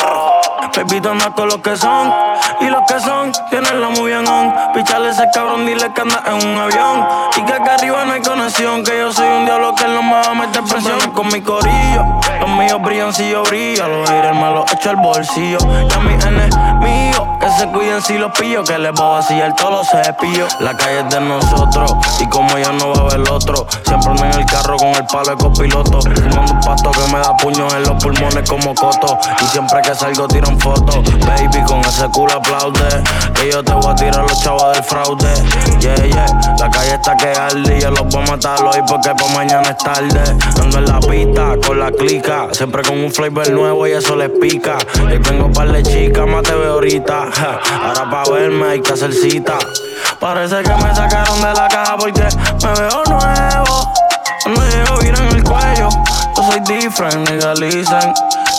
Baby, 0.75 0.99
toma 0.99 1.33
con 1.33 1.47
los 1.47 1.59
que 1.59 1.77
son. 1.77 2.13
Y 2.59 2.65
los 2.65 2.81
que 2.85 2.99
son, 2.99 3.31
tienen 3.49 3.79
la 3.79 3.87
muy 3.87 4.11
bien 4.11 4.27
on. 4.27 4.53
Pichale 4.73 5.09
ese 5.09 5.23
cabrón, 5.33 5.65
dile 5.65 5.89
que 5.93 6.01
anda 6.01 6.21
en 6.25 6.49
un 6.49 6.57
avión. 6.57 7.07
Y 7.37 7.43
que 7.43 7.53
acá 7.53 7.75
arriba 7.75 8.03
no 8.03 8.11
hay 8.11 8.21
conexión. 8.21 8.83
Que 8.83 8.99
yo 8.99 9.13
soy 9.13 9.25
un 9.25 9.45
diablo 9.45 9.73
que 9.73 9.87
no 9.87 10.03
me 10.03 10.11
va 10.11 10.31
a 10.31 10.33
meter 10.33 10.61
presión. 10.63 10.99
Con 11.11 11.27
mi 11.27 11.39
corillo, 11.39 12.03
los 12.41 12.49
míos 12.49 12.81
brillan 12.81 13.13
si 13.13 13.29
yo 13.29 13.43
brillo. 13.43 13.87
Los 13.87 14.09
aires 14.09 14.35
me 14.35 14.51
los 14.51 14.69
echo 14.73 14.89
al 14.89 14.97
bolsillo. 14.97 15.59
Y 15.61 15.93
a 15.93 15.99
mi 15.99 16.13
enemigos, 16.13 17.30
que 17.41 17.49
se 17.59 17.67
cuiden 17.67 18.01
si 18.01 18.17
los 18.17 18.31
pillo. 18.37 18.63
Que 18.63 18.77
les 18.77 18.93
voy 18.93 19.05
a 19.05 19.09
vaciar 19.09 19.55
todos 19.55 19.71
los 19.71 19.89
cepillos. 19.89 20.55
La 20.59 20.75
calle 20.77 20.99
es 20.99 21.09
de 21.09 21.19
nosotros. 21.19 21.91
Y 22.19 22.29
como 22.29 22.57
ya 22.57 22.71
no 22.71 22.93
va 22.93 23.01
a 23.01 23.13
haber 23.13 23.29
otro. 23.29 23.67
Siempre 23.85 24.11
ando 24.11 24.25
en 24.25 24.33
el 24.39 24.45
carro 24.45 24.77
con 24.77 24.89
el 24.89 25.05
palo 25.07 25.31
de 25.31 25.37
copiloto. 25.37 26.01
Fumando 26.01 26.53
un 26.53 26.59
pasto 26.61 26.91
que 26.91 27.11
me 27.11 27.19
da 27.19 27.35
puños 27.37 27.73
en 27.73 27.83
los 27.83 28.03
pulmones 28.03 28.47
como 28.47 28.73
coto. 28.75 29.17
Y 29.41 29.45
siempre 29.45 29.81
que 29.81 29.95
salgo 29.95 30.27
tiran 30.27 30.59
fotos. 30.59 31.03
Baby, 31.25 31.63
con 31.65 31.79
ese 31.81 32.07
culo 32.09 32.33
aplaude. 32.33 33.03
Que 33.33 33.51
yo 33.51 33.63
te 33.63 33.73
voy 33.73 33.91
a 33.91 33.95
tirar 33.95 34.21
los 34.21 34.39
chavos 34.41 34.73
del 34.73 34.83
fraude. 34.83 35.33
Yeah, 35.79 35.95
yeah. 35.95 36.25
La 36.59 36.69
calle 36.69 36.93
está 36.93 37.17
que 37.17 37.27
arde 37.27 37.77
y 37.77 37.81
yo 37.81 37.89
los 37.89 38.07
voy 38.07 38.23
a 38.23 38.31
matar 38.31 38.63
hoy 38.63 38.81
porque 38.87 39.09
pa' 39.15 39.27
mañana 39.33 39.69
es 39.69 39.77
tarde. 39.77 40.37
Ando 40.61 40.77
en 40.77 40.85
la 40.85 40.99
pista 40.99 41.55
con 41.65 41.79
la 41.79 41.91
clica. 41.91 42.47
Siempre 42.51 42.83
con 42.83 42.99
un 42.99 43.11
flavor 43.11 43.49
nuevo 43.49 43.87
y 43.87 43.93
eso 43.93 44.15
les 44.15 44.29
pica. 44.29 44.77
Yo 45.09 45.21
tengo 45.21 45.51
par 45.51 45.71
de 45.71 45.81
chicas, 45.81 46.27
más 46.27 46.43
te 46.43 46.53
veo 46.53 46.73
ahorita. 46.73 47.30
Ahora 47.83 48.09
pa' 48.09 48.31
verme 48.31 48.67
hay 48.67 48.81
que 48.81 48.93
hacer 48.93 49.13
cita. 49.13 49.57
Parece 50.19 50.61
que 50.63 50.73
me 50.75 50.95
sacaron 50.95 51.41
de 51.41 51.53
la 51.53 51.67
caja 51.67 51.97
porque 51.97 52.27
me 52.63 52.79
veo 52.79 53.03
nuevo. 53.09 53.93
Llevo 54.45 54.97
bien 54.99 55.15
en 55.15 55.27
el 55.35 55.43
cuello. 55.43 55.89
Yo 56.35 56.43
soy 56.43 56.59
different, 56.61 57.29
legalicen. 57.29 58.13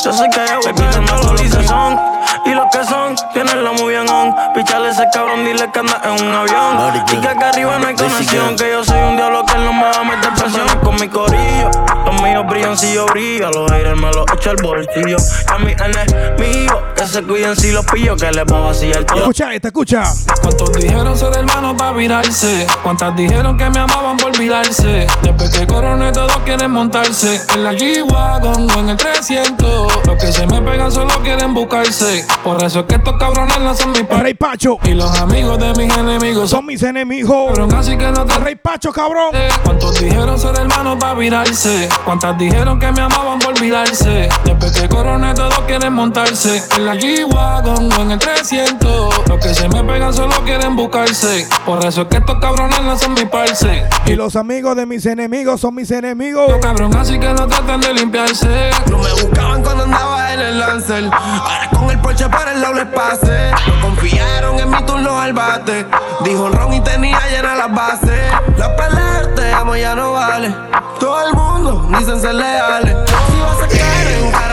Yo 0.04 0.12
sé 0.12 0.28
que 0.30 0.40
yo 0.46 0.61
voy 0.62 0.72
pidiendo 0.72 1.16
los 1.16 1.40
que 1.40 1.66
son. 1.66 1.98
Y 2.44 2.54
los 2.54 2.66
que 2.72 2.85
son, 2.85 3.14
tienen 3.32 3.62
la 3.62 3.72
muy 3.72 3.90
bien 3.90 4.08
on. 4.08 4.35
Pichale 4.54 4.90
ese 4.90 5.04
cabrón, 5.12 5.44
dile 5.44 5.70
que 5.72 5.78
anda 5.78 6.00
en 6.04 6.26
un 6.26 6.35
avión. 6.35 7.04
Y 7.12 7.20
que 7.20 7.28
acá 7.28 7.50
arriba 7.50 7.78
no 7.78 7.87
hay 7.87 7.94
conexión. 7.94 8.56
Que 8.56 8.70
yo 8.70 8.85
soy 8.85 8.98
un 9.00 9.16
diablo 9.16 9.44
que 9.46 9.58
no 9.58 9.72
me 9.72 9.85
va 9.85 10.00
a 10.00 10.04
meter 10.04 10.30
presión 10.35 10.66
con 10.82 10.96
mi 10.96 11.08
corillo. 11.08 11.70
Los 12.04 12.22
míos 12.22 12.44
brillan 12.48 12.76
si 12.76 12.94
yo 12.94 13.06
brillo. 13.06 13.50
Los 13.50 13.70
aires 13.70 13.96
me 13.96 14.11
los 14.12 14.26
echo 14.35 14.50
al 14.50 14.56
bolsillo. 14.56 15.16
A 15.48 15.58
mi 15.58 15.72
enemigos, 15.72 16.82
que 17.03 17.09
se 17.09 17.23
cuiden 17.23 17.57
si 17.57 17.73
los 17.73 17.85
pillo. 17.87 18.17
Que 18.17 18.31
les 18.31 18.45
voy 18.45 18.59
a 18.59 18.61
vaciar 18.61 19.05
todo. 19.05 19.19
Escucha, 19.19 19.49
te 19.61 19.69
escucha. 19.69 20.05
¿Cuántos 20.41 20.73
dijeron 20.73 21.17
ser 21.17 21.37
hermanos 21.37 21.75
para 21.77 21.93
virarse? 21.93 22.67
¿Cuántas 22.83 23.17
dijeron 23.17 23.57
que 23.57 23.69
me 23.71 23.81
amaban 23.81 24.17
por 24.17 24.35
olvidarse? 24.35 25.07
Después 25.23 25.51
que 25.51 25.67
coroné, 25.67 26.12
todos 26.12 26.37
quieren 26.45 26.71
montarse. 26.71 27.41
En 27.55 27.65
la 27.65 27.73
G-Wagon 27.73 28.71
o 28.71 28.81
en 28.81 28.88
el 28.91 28.97
300. 28.97 30.07
Los 30.07 30.17
que 30.17 30.33
se 30.33 30.47
me 30.47 30.61
pegan 30.62 30.93
solo 30.93 31.15
quieren 31.23 31.55
buscarse. 31.55 32.25
Por 32.45 32.62
eso 32.62 32.81
es 32.81 32.87
que 32.87 32.95
estos 32.97 33.17
cabrones 33.19 33.59
no 33.61 33.75
son 33.75 33.93
mi 33.93 34.01
Rey 34.01 34.35
Pacho. 34.35 34.79
Y 34.85 34.93
los 34.93 35.19
amigos 35.21 35.59
de 35.59 35.73
mis 35.75 35.97
enemigos 35.97 36.51
son 36.51 36.67
mis 36.67 36.83
enemigos. 36.83 37.49
Cabrón, 37.49 37.75
así 37.75 37.97
que 37.97 38.11
no 38.11 38.25
te 38.25 38.38
Rey 38.38 38.57
Pacho, 38.57 38.93
cabrón. 38.93 39.33
¿Cuántos 39.65 39.99
dijeron 39.99 40.38
ser 40.38 40.57
hermanos 40.57 40.97
para 41.01 41.15
virarse? 41.15 41.88
¿Cuántas 42.05 42.38
dijeron 42.38 42.79
que 42.79 42.93
me 42.93 43.01
amaban 43.01 43.38
por 43.38 43.57
olvidarse? 43.57 44.29
Después 44.45 44.73
que 44.73 44.88
coroné, 44.88 45.35
todos 45.35 45.59
quieren 45.67 45.93
montarse. 45.93 46.62
En 46.77 46.85
la 46.87 46.91
G-Wagon 46.94 47.92
o 47.92 48.02
en 48.02 48.11
el 48.12 48.18
300. 48.18 49.28
Los 49.28 49.38
que 49.38 49.55
se 49.55 49.68
me 49.68 49.83
pegan 49.85 50.12
solo 50.12 50.35
quieren 50.44 50.76
buscarse. 50.76 51.48
Por 51.64 51.85
eso 51.85 52.02
es 52.02 52.09
que 52.09 52.18
estos 52.18 52.38
cabrones 52.38 52.83
no 52.83 52.98
son 52.98 53.14
mi 53.14 53.24
parce. 53.24 53.88
Y 54.07 54.14
los 54.14 54.37
amigos 54.37 54.76
de 54.76 54.87
mis 54.87 55.07
enemigos 55.07 55.61
son 55.61 55.74
mis 55.74 55.90
enemigos. 55.90 56.50
Los 56.50 56.59
cabrón, 56.59 56.94
así 56.96 57.18
que 57.18 57.28
no 57.28 57.46
tratan 57.46 57.81
de 57.81 57.94
limpiarse. 57.94 58.70
No 58.90 58.98
me 58.98 59.12
buscaban 59.12 59.62
cuando 59.62 59.85
andaba 59.85 60.35
en 60.35 60.40
el 60.40 60.59
Lancer. 60.59 61.11
Ahora 61.12 61.70
con 61.70 61.90
el 61.90 61.98
Porsche 62.00 62.28
para 62.28 62.52
el 62.52 62.61
lado 62.61 62.74
les 62.74 62.87
pase. 62.87 63.50
No 63.66 63.88
confiaron 63.88 64.59
en 64.59 64.70
mi 64.70 64.83
turno 64.85 65.18
al 65.18 65.33
bate. 65.33 65.87
Dijo 66.24 66.48
Ron 66.50 66.74
y 66.74 66.81
tenía 66.81 67.18
llena 67.31 67.55
las 67.55 67.72
bases. 67.74 68.33
La 68.57 68.76
pelea 68.76 69.35
te 69.35 69.52
amo 69.52 69.76
ya 69.76 69.94
no 69.94 70.12
vale. 70.12 70.55
Todo 71.00 71.26
el 71.26 71.35
mundo 71.35 71.88
dicen 71.98 72.20
ser 72.20 72.35
leales. 72.35 72.96
Si 73.07 73.40
vas 73.40 73.62
a 73.62 73.68
caer 73.68 74.22
en 74.22 74.31
cara 74.31 74.52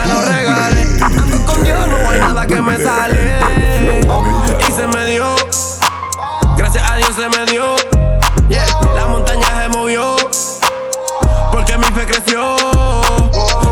que 2.50 2.60
me 2.62 2.76
sale. 2.78 3.38
Y 4.68 4.72
se 4.72 4.86
me 4.88 5.04
dio. 5.06 5.34
Gracias 6.56 6.90
a 6.90 6.96
Dios 6.96 7.10
se 7.14 7.28
me 7.28 7.46
dio. 7.46 7.76
La 8.94 9.06
montaña 9.06 9.46
se 9.62 9.68
movió. 9.68 10.16
Porque 11.52 11.78
mi 11.78 11.84
fe 11.84 12.06
creció. 12.06 12.56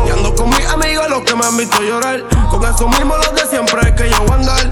Y 0.07 0.09
ando 0.11 0.33
con 0.33 0.49
mis 0.49 0.65
amigos, 0.67 1.09
los 1.09 1.23
que 1.23 1.35
me 1.35 1.45
han 1.45 1.57
visto 1.57 1.81
llorar. 1.81 2.23
Con 2.49 2.63
esos 2.63 2.87
mismos 2.87 3.17
los 3.25 3.35
de 3.35 3.47
siempre 3.47 3.93
que 3.95 4.09
yo 4.09 4.19
voy 4.19 4.31
a 4.31 4.35
andar. 4.35 4.68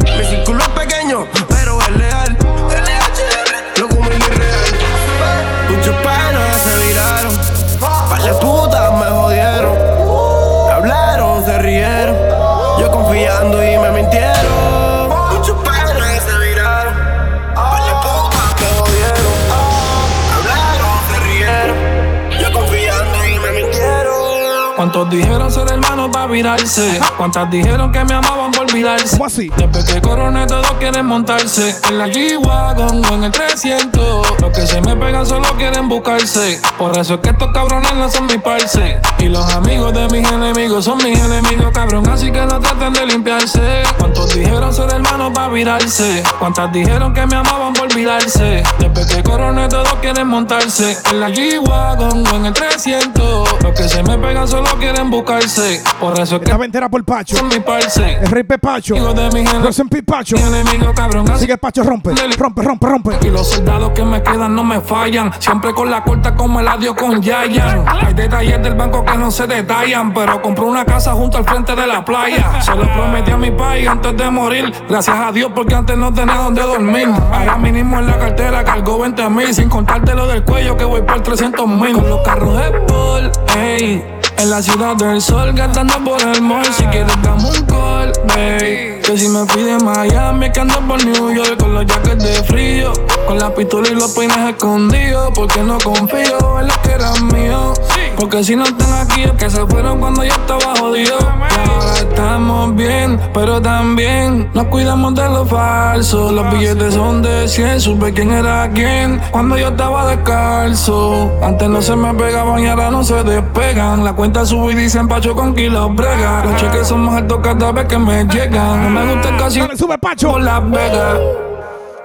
¿Cuántos 24.77 25.09
dijeron 25.09 25.51
ser 25.51 25.67
hermanos 25.71 26.11
para 26.13 26.27
virarse. 26.27 26.99
¿Cuántas 27.17 27.49
dijeron 27.49 27.91
que 27.91 28.05
me 28.05 28.13
amaban 28.13 28.51
por 28.51 28.66
olvidarse? 28.69 29.10
¿Cómo 29.12 29.25
así? 29.25 29.49
Después 29.58 29.86
que 29.86 30.01
coroné 30.01 30.45
todos 30.47 30.71
quieren 30.80 31.06
montarse 31.06 31.75
En 31.89 31.97
la 31.97 32.08
G-Wagon 32.08 33.06
o 33.06 33.13
en 33.15 33.23
el 33.25 33.32
300 33.32 34.41
Los 34.41 34.51
que 34.51 34.67
se 34.67 34.82
me 34.82 34.95
pegan 34.95 35.25
solo 35.25 35.47
quieren 35.58 35.88
buscarse 35.89 36.60
Por 36.77 36.97
eso 36.97 37.15
es 37.15 37.19
que 37.21 37.30
estos 37.30 37.51
cabrones 37.53 37.93
no 37.95 38.10
son 38.10 38.25
mi 38.27 38.38
parce 38.38 38.99
Y 39.19 39.25
los 39.30 39.53
amigos 39.53 39.93
de 39.93 40.08
mis 40.10 40.30
enemigos 40.32 40.86
son 40.86 40.97
mis 40.97 41.19
enemigos 41.19 41.71
cabrón 41.73 42.08
Así 42.10 42.32
que 42.32 42.41
no 42.41 42.60
traten 42.60 42.93
de 42.93 43.06
limpiarse 43.08 43.84
¿Cuántos 43.97 44.34
dijeron 44.34 44.73
ser 44.73 44.91
hermanos 44.93 45.32
para 45.34 45.49
virarse? 45.49 46.23
¿Cuántas 46.39 46.71
dijeron 46.71 47.13
que 47.13 47.25
me 47.25 47.36
amaban 47.36 47.73
por 47.73 47.91
olvidarse? 47.91 48.63
Después 48.80 49.06
que 49.08 49.23
coroné 49.23 49.67
todos 49.67 49.93
quieren 50.01 50.27
montarse 50.27 50.97
En 51.10 51.19
la 51.19 51.30
G-Wagon 51.30 52.25
o 52.27 52.36
en 52.36 52.45
el 52.47 52.53
300 52.53 53.62
Los 53.63 53.73
que 53.73 53.88
se 53.88 54.03
me 54.03 54.17
pegan 54.17 54.47
solo 54.47 54.69
quieren 54.80 55.10
buscarse 55.10 55.82
Por 55.99 56.19
eso 56.19 56.36
es 56.36 56.41
que 56.41 56.45
Esta 56.45 56.58
ventera 56.58 56.89
por 56.89 57.03
Pacho. 57.03 57.38
son 57.38 57.47
mi 57.47 57.60
parce 57.60 58.17
El 58.21 58.27
rey 58.32 58.43
Peace, 58.58 60.04
Pacho. 60.04 60.36
mi 60.36 60.43
enemigo 60.43 60.93
cabrón 60.93 61.30
Así 61.30 61.41
Sigue 61.41 61.58
Pacho, 61.58 61.84
rompe. 61.84 62.12
Rompe, 62.38 62.62
rompe, 62.62 62.88
rompe. 62.88 63.17
y 63.22 63.30
los 63.30 63.48
soldados 63.48 63.91
que 63.91 64.04
me 64.04 64.22
quedan 64.22 64.56
no 64.56 64.63
me 64.63 64.82
fallan. 64.82 65.32
Siempre 65.39 65.74
con 65.74 65.89
la 65.89 66.04
corta 66.04 66.36
como 66.36 66.60
el 66.60 66.67
adiós 66.67 66.96
con 66.96 67.22
Yayan. 67.22 67.86
Hay 67.88 68.13
detalles 68.13 68.62
del 68.62 68.74
banco 68.76 69.04
que 69.06 69.17
no 69.17 69.32
se 69.32 69.48
detallan. 69.48 70.13
Pero 70.13 70.41
compré 70.41 70.65
una 70.65 70.86
casa 70.86 71.13
junto 71.13 71.38
al 71.38 71.46
frente 71.46 71.76
de 71.76 71.88
la 71.88 72.04
playa. 72.04 72.62
Se 72.62 72.76
lo 72.76 72.84
prometí 72.93 73.32
a 73.32 73.38
mi 73.38 73.52
país 73.52 73.88
antes 73.88 74.15
de 74.17 74.30
morir. 74.30 74.74
Gracias 74.89 75.17
a 75.17 75.32
Dios 75.32 75.52
porque 75.54 75.76
antes 75.76 75.98
no 75.98 76.13
tenía 76.13 76.36
donde 76.36 76.62
dormir. 76.62 77.08
Ahora 77.32 77.58
mínimo 77.58 78.00
en 78.00 78.08
la 78.08 78.17
cartera 78.17 78.63
cargo 78.63 79.00
20 79.00 79.30
mil. 79.30 79.54
Sin 79.54 79.70
contarte 79.70 80.13
lo 80.13 80.28
del 80.28 80.43
cuello 80.43 80.76
que 80.76 80.86
voy 80.86 81.02
por 81.02 81.22
300 81.22 81.67
mil. 81.67 81.93
Con 81.93 82.10
los 82.10 82.22
carros 82.22 82.58
de 82.58 82.72
Paul, 82.88 83.32
ey. 83.58 84.13
En 84.39 84.52
la 84.52 84.62
ciudad 84.62 84.96
del 84.96 85.20
sol, 85.20 85.52
gastando 85.54 85.96
por 86.04 86.22
el 86.22 86.41
mall. 86.43 86.63
Si 86.65 86.84
quieres, 86.86 87.12
dame 87.24 87.43
un 87.50 87.65
call, 87.65 88.12
babe. 88.38 89.00
Que 89.04 89.17
si 89.17 89.28
me 89.30 89.45
fui 89.45 89.63
de 89.63 89.78
Miami, 89.80 90.52
que 90.52 90.60
ando 90.60 90.80
por 90.88 91.04
New 91.04 91.34
York 91.34 91.58
con 91.60 91.73
los 91.73 91.86
jackets 91.86 92.23
de 92.23 92.43
frío. 92.43 92.93
Con 93.26 93.39
la 93.39 93.54
pistola 93.54 93.89
y 93.89 93.95
los 93.95 94.12
peines 94.12 94.38
escondidos. 94.38 95.32
Porque 95.34 95.62
no 95.62 95.78
confío 95.80 96.60
en 96.60 96.67
los 96.67 96.78
que 96.80 96.91
eran 96.91 97.28
míos. 97.28 97.80
Porque 98.17 98.43
si 98.43 98.56
no 98.56 98.63
están 98.63 98.91
aquí, 98.93 99.21
es 99.21 99.32
que 99.34 99.47
se 99.47 99.63
fueron 99.67 99.99
cuando 99.99 100.23
yo 100.23 100.34
estaba 100.34 100.75
jodido. 100.80 101.17
Ahora 101.19 101.93
estamos 101.99 102.75
bien, 102.75 103.19
pero 103.32 103.62
también 103.62 104.49
nos 104.56 104.65
cuidamos 104.65 105.13
de 105.13 105.30
lo 105.30 105.45
falso. 105.45 106.32
Los 106.32 106.51
billetes 106.51 106.95
son 106.95 107.21
de 107.21 107.47
100, 107.47 107.80
supe 107.80 108.12
quién 108.13 108.32
era 108.32 108.69
quién. 108.73 109.21
Cuando 109.30 109.56
yo 109.56 109.67
estaba 109.67 110.08
descalzo. 110.08 111.32
Antes 111.43 111.69
no 111.69 111.80
se 111.80 111.95
me 111.95 112.12
pegaban 112.15 112.60
y 112.63 112.67
ahora 112.67 112.89
no 112.89 113.03
se 113.03 113.23
despegan. 113.23 114.03
La 114.03 114.13
cuenta 114.13 114.45
sube 114.45 114.73
y 114.73 114.75
dicen 114.75 115.08
Pacho 115.08 115.36
con 115.36 115.53
kilos 115.53 115.95
brega. 115.95 116.43
Los 116.43 116.56
cheques 116.60 116.88
son 116.88 117.01
más 117.01 117.17
altos 117.17 117.39
cada 117.43 117.71
vez 117.71 117.86
que 117.86 117.99
me 117.99 118.25
llegan. 118.25 118.84
No 118.84 118.89
me 118.99 119.13
gusta 119.13 119.38
casi 119.38 119.60
Dale, 119.60 119.77
sube 119.77 119.97
Pacho. 119.99 120.32
por 120.32 120.41
Las 120.41 120.69
Vegas. 120.71 121.46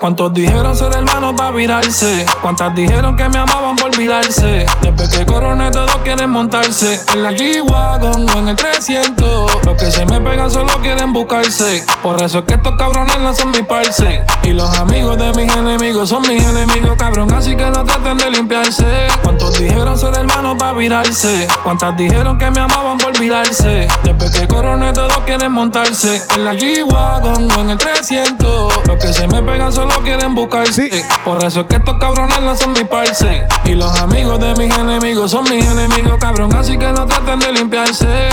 ¿Cuántos 0.03 0.35
dijeron 0.35 0.77
ser 0.77 0.93
hermanos 0.95 1.33
para 1.37 1.53
virarse? 1.53 2.27
¿Cuántas 2.41 2.75
dijeron 2.75 3.17
que 3.17 3.29
me 3.29 3.39
amaban 3.39 3.77
por 3.77 3.95
olvidarse? 3.95 4.67
Después 4.81 5.09
que 5.11 5.25
coroné 5.25 5.71
todos 5.71 5.95
quieren 5.99 6.29
montarse 6.29 7.01
En 7.13 7.23
la 7.23 7.31
G-Wagon 7.31 8.29
o 8.29 8.39
en 8.41 8.49
el 8.49 8.57
300 8.57 9.65
Los 9.65 9.77
que 9.77 9.93
se 9.93 10.05
me 10.07 10.21
pegan 10.21 10.51
solo 10.51 10.73
quieren 10.83 11.13
buscarse 11.13 11.85
Por 12.03 12.21
eso 12.21 12.41
es 12.41 12.45
que 12.47 12.55
estos 12.55 12.75
cabrones 12.77 13.17
no 13.21 13.33
son 13.33 13.53
mi 13.53 13.63
parce 13.63 14.25
Y 14.43 14.49
los 14.49 14.77
amigos 14.77 15.17
de 15.19 15.33
mis 15.35 15.55
enemigos 15.55 16.09
son 16.09 16.23
mis 16.23 16.45
enemigos 16.45 16.97
cabrón 16.99 17.33
Así 17.33 17.55
que 17.55 17.67
no 17.67 17.85
traten 17.85 18.19
de 18.19 18.29
limpiarse 18.33 19.07
¿Cuántos 19.23 19.57
dijeron 19.57 19.97
ser 19.97 20.17
hermanos 20.17 20.57
para 20.59 20.73
virarse? 20.73 21.47
¿Cuántas 21.63 21.97
dijeron 21.97 22.39
que 22.39 22.51
me 22.51 22.59
amaban 22.59 22.99
por 22.99 23.17
olvidarse? 23.17 23.87
Después 24.03 24.33
que 24.33 24.49
coroné 24.49 24.93
todos 24.93 25.19
quieren 25.19 25.53
montarse 25.53 26.21
En 26.35 26.45
la 26.45 26.55
G-Wagon 26.55 27.53
o 27.53 27.61
en 27.61 27.71
el 27.71 27.79
300 27.79 28.87
Los 28.89 28.97
que 28.97 29.13
se 29.13 29.29
me 29.29 29.41
pegan 29.45 29.73
solo 29.73 29.92
quieren 30.01 30.35
buscarse 30.35 30.91
Por 31.25 31.43
eso 31.45 31.61
es 31.61 31.67
que 31.67 31.77
estos 31.77 31.99
cabrones 31.99 32.41
no 32.41 32.57
son 32.57 32.73
mi 32.73 32.85
parce 32.85 33.47
Y 33.65 33.75
los 33.75 34.01
amigos 34.01 34.41
de 34.41 34.55
mis 34.55 34.77
enemigos 34.77 35.31
son 35.31 35.45
mis 35.45 35.65
enemigos 35.65 36.19
cabrón 36.19 36.55
Así 36.55 36.79
que 36.79 36.93
no 36.93 37.07
traten 37.07 37.39
de 37.39 37.53
limpiarse 37.53 38.29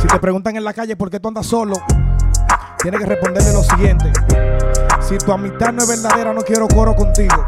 Si 0.00 0.06
te 0.06 0.18
preguntan 0.18 0.56
en 0.56 0.64
la 0.64 0.72
calle 0.72 0.96
por 0.96 1.10
qué 1.10 1.20
tú 1.20 1.28
andas 1.28 1.46
solo, 1.46 1.76
tienes 2.82 3.00
que 3.00 3.06
responderle 3.06 3.52
lo 3.52 3.62
siguiente. 3.62 4.12
Si 5.00 5.18
tu 5.18 5.32
amistad 5.32 5.72
no 5.72 5.82
es 5.82 5.88
verdadera, 5.88 6.32
no 6.32 6.42
quiero 6.42 6.68
coro 6.68 6.94
contigo. 6.94 7.46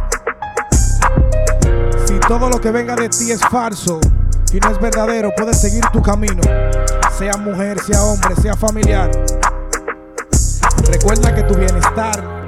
Si 2.06 2.18
todo 2.20 2.48
lo 2.48 2.60
que 2.60 2.70
venga 2.70 2.94
de 2.94 3.08
ti 3.08 3.30
es 3.30 3.40
falso 3.40 4.00
y 4.52 4.58
no 4.58 4.70
es 4.70 4.80
verdadero, 4.80 5.30
puedes 5.36 5.60
seguir 5.60 5.84
tu 5.92 6.02
camino. 6.02 6.42
Sea 7.16 7.36
mujer, 7.38 7.78
sea 7.80 8.02
hombre, 8.02 8.34
sea 8.36 8.56
familiar. 8.56 9.10
Recuerda 10.88 11.34
que 11.34 11.42
tu 11.44 11.54
bienestar 11.54 12.41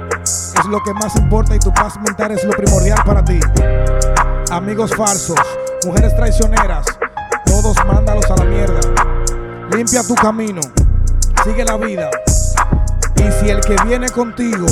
lo 0.67 0.81
que 0.83 0.93
más 0.93 1.15
importa 1.15 1.55
y 1.55 1.59
tu 1.59 1.73
paz 1.73 1.99
mental 2.01 2.31
es 2.31 2.43
lo 2.43 2.51
primordial 2.51 2.99
para 3.05 3.23
ti. 3.23 3.39
Amigos 4.51 4.95
falsos, 4.95 5.39
mujeres 5.85 6.15
traicioneras, 6.15 6.85
todos 7.45 7.75
mándalos 7.85 8.29
a 8.31 8.35
la 8.35 8.45
mierda. 8.45 8.79
Limpia 9.71 10.03
tu 10.03 10.15
camino, 10.15 10.61
sigue 11.43 11.63
la 11.63 11.77
vida. 11.77 12.09
Y 13.17 13.31
si 13.39 13.49
el 13.49 13.61
que 13.61 13.75
viene 13.85 14.09
contigo 14.09 14.65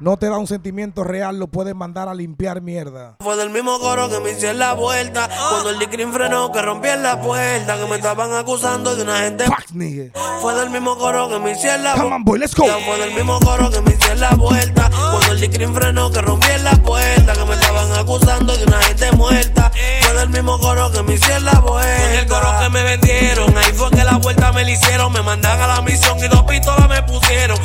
no 0.00 0.16
te 0.16 0.26
da 0.26 0.38
un 0.38 0.46
sentimiento 0.46 1.04
real, 1.04 1.38
lo 1.38 1.46
puedes 1.48 1.74
mandar 1.74 2.08
a 2.08 2.14
limpiar 2.14 2.60
mierda. 2.60 3.16
Fue 3.20 3.36
del 3.36 3.50
mismo 3.50 3.78
coro 3.78 4.08
que 4.08 4.20
me 4.20 4.32
hice 4.32 4.50
en 4.50 4.58
la 4.58 4.72
vuelta. 4.74 5.28
Cuando 5.50 5.70
el 5.70 5.78
Dicrin 5.78 6.12
frenó, 6.12 6.50
que 6.52 6.62
rompí 6.62 6.88
en 6.88 7.02
la 7.02 7.20
puerta. 7.20 7.76
Que 7.76 7.86
me 7.86 7.96
estaban 7.96 8.32
acusando 8.32 8.94
de 8.96 9.02
una 9.02 9.18
gente. 9.18 9.44
Fuck, 9.44 9.70
nigga. 9.72 10.12
Fue 10.40 10.54
del 10.54 10.70
mismo 10.70 10.96
coro 10.96 11.28
que 11.28 11.38
me 11.38 11.52
hice 11.52 11.74
en 11.74 11.84
la 11.84 11.94
Come 11.94 12.14
on, 12.14 12.24
boy, 12.24 12.38
let's 12.38 12.54
go. 12.54 12.66
Ya 12.66 12.78
Fue 12.84 12.98
del 12.98 13.14
mismo 13.14 13.38
coro 13.40 13.70
que 13.70 13.80
me 13.80 13.92
hice 13.92 14.12
en 14.12 14.20
la 14.20 14.30
vuelta. 14.34 14.90
Cuando 14.90 15.32
el 15.32 15.40
Dicrin 15.40 15.74
frenó, 15.74 16.10
que 16.10 16.20
rompí 16.20 16.48
en 16.50 16.64
la 16.64 16.72
puerta. 16.76 17.32
Que 17.32 17.44
me 17.44 17.54
estaban 17.54 17.92
acusando 17.92 18.56
de 18.56 18.64
una 18.64 18.82
gente 18.82 19.12
muerta. 19.12 19.72
Fue 20.02 20.14
del 20.14 20.28
mismo 20.30 20.58
coro 20.58 20.90
que 20.90 21.02
me 21.02 21.14
hice 21.14 21.34
en 21.34 21.44
la 21.44 21.60
vuelta. 21.60 22.02
Con 22.02 22.12
el 22.12 22.26
coro 22.26 22.48
que 22.60 22.70
me 22.70 22.82
vendieron, 22.82 23.56
ahí 23.56 23.72
fue 23.72 23.90
que 23.90 24.04
la 24.04 24.16
vuelta 24.18 24.52
me 24.52 24.64
la 24.64 24.70
hicieron. 24.70 25.12
Me 25.12 25.22
mandan 25.22 25.60
a 25.60 25.66
la 25.66 25.82
misión 25.82 26.18
y 26.18 26.28
dos 26.28 26.42
pistolas 26.42 26.88
me 26.88 27.02
pusieron. 27.02 27.58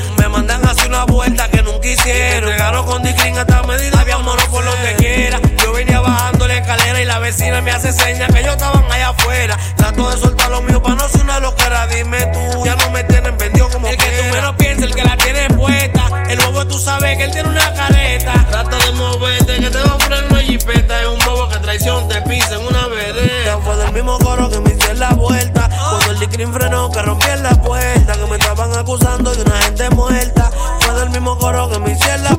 Hicieron. 1.94 2.50
Entregaron 2.50 2.86
con 2.86 3.04
Dicrin 3.04 3.38
hasta 3.38 3.64
medida, 3.64 4.00
había 4.00 4.18
mono 4.18 4.42
por 4.50 4.64
lo 4.64 4.72
que 4.82 4.96
quiera. 4.96 5.40
Yo 5.64 5.74
venía 5.74 6.00
bajando 6.00 6.48
la 6.48 6.58
escalera 6.58 7.02
y 7.02 7.06
la 7.06 7.20
vecina 7.20 7.62
me 7.62 7.72
hace 7.72 7.92
señas 7.92 8.32
que 8.32 8.40
ellos 8.40 8.54
estaban 8.54 8.84
allá 8.92 9.10
afuera. 9.10 9.58
Trato 9.76 10.10
de 10.10 10.18
soltar 10.18 10.50
lo 10.52 10.62
mío 10.62 10.82
para 10.82 10.96
no 10.96 11.10
ser 11.10 11.22
una 11.22 11.40
loquera. 11.40 11.88
Dime 11.88 12.26
tú, 12.28 12.66
ya 12.66 12.76
no 12.76 12.90
me 12.92 13.04
tienen 13.04 13.38
vendido 13.38 13.70
como 13.70 13.88
El 13.88 13.98
que 13.98 14.06
tú 14.06 14.24
menos 14.32 14.56
piensa, 14.58 14.86
el 14.86 14.96
que 14.96 15.04
la 15.04 15.18
tiene 15.18 15.48
puesta. 15.50 16.10
El 16.30 16.40
bobo 16.42 16.68
tú 16.68 16.78
sabes 16.78 17.18
que 17.18 17.24
él 17.26 17.32
tiene 17.32 17.50
una 17.50 17.74
careta. 17.74 18.34
Trata 18.50 18.78
de 18.78 18.92
moverte, 18.94 19.60
que 19.60 19.70
te 19.70 19.78
va 19.78 19.94
a 19.94 19.98
poner 19.98 20.24
una 20.30 20.42
jipeta. 20.42 21.02
Es 21.02 21.08
un 21.08 21.20
bobo 21.26 21.50
que 21.50 21.58
traición 21.58 22.08
te 22.08 22.22
pisa 22.22 22.56
en 22.56 22.68
una 22.68 22.88
vereda. 22.88 23.46
Ya 23.46 23.58
fue 23.58 23.76
del 23.78 23.94
mismo 23.94 24.18
coro 24.20 24.50
que 24.50 24.60
me 24.60 24.74
hice 24.74 24.94
la 24.96 25.10
vuelta. 25.12 25.70
Cuando 25.70 26.12
el 26.12 26.20
Dicrin 26.20 26.54
frenó, 26.54 26.92
que 26.92 27.02
rompí 27.02 27.28
en 27.28 27.44
la 27.44 27.59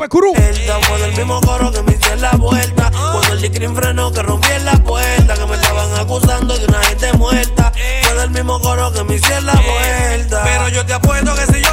Sube, 0.01 0.09
Curú. 0.09 0.33
Fue 0.35 0.99
del 0.99 1.13
mismo 1.15 1.41
coro 1.43 1.71
que 1.71 1.83
me 1.83 1.93
hice 1.93 2.17
la 2.17 2.33
vuelta. 2.33 2.91
Cuando 2.91 3.35
el 3.35 3.41
Dicrin 3.43 3.75
frenó, 3.77 4.11
que 4.11 4.23
rompí 4.23 4.49
en 4.51 4.65
la 4.65 4.73
puerta. 4.79 5.35
Que 5.35 5.47
me 5.47 5.57
estaban 5.57 5.95
acusando 5.95 6.57
de 6.57 6.65
una 6.65 6.83
gente 6.85 7.13
muerta. 7.15 7.71
Fue 8.03 8.15
del 8.15 8.31
mismo 8.31 8.59
coro 8.61 8.91
que 8.93 9.05
me 9.05 9.17
hice 9.17 9.41
la 9.43 9.53
vuelta. 9.53 10.43
Pero 10.43 10.69
yo 10.69 10.87
te 10.87 10.95
apuesto 10.95 11.35
que 11.35 11.47
si 11.53 11.63
yo 11.63 11.70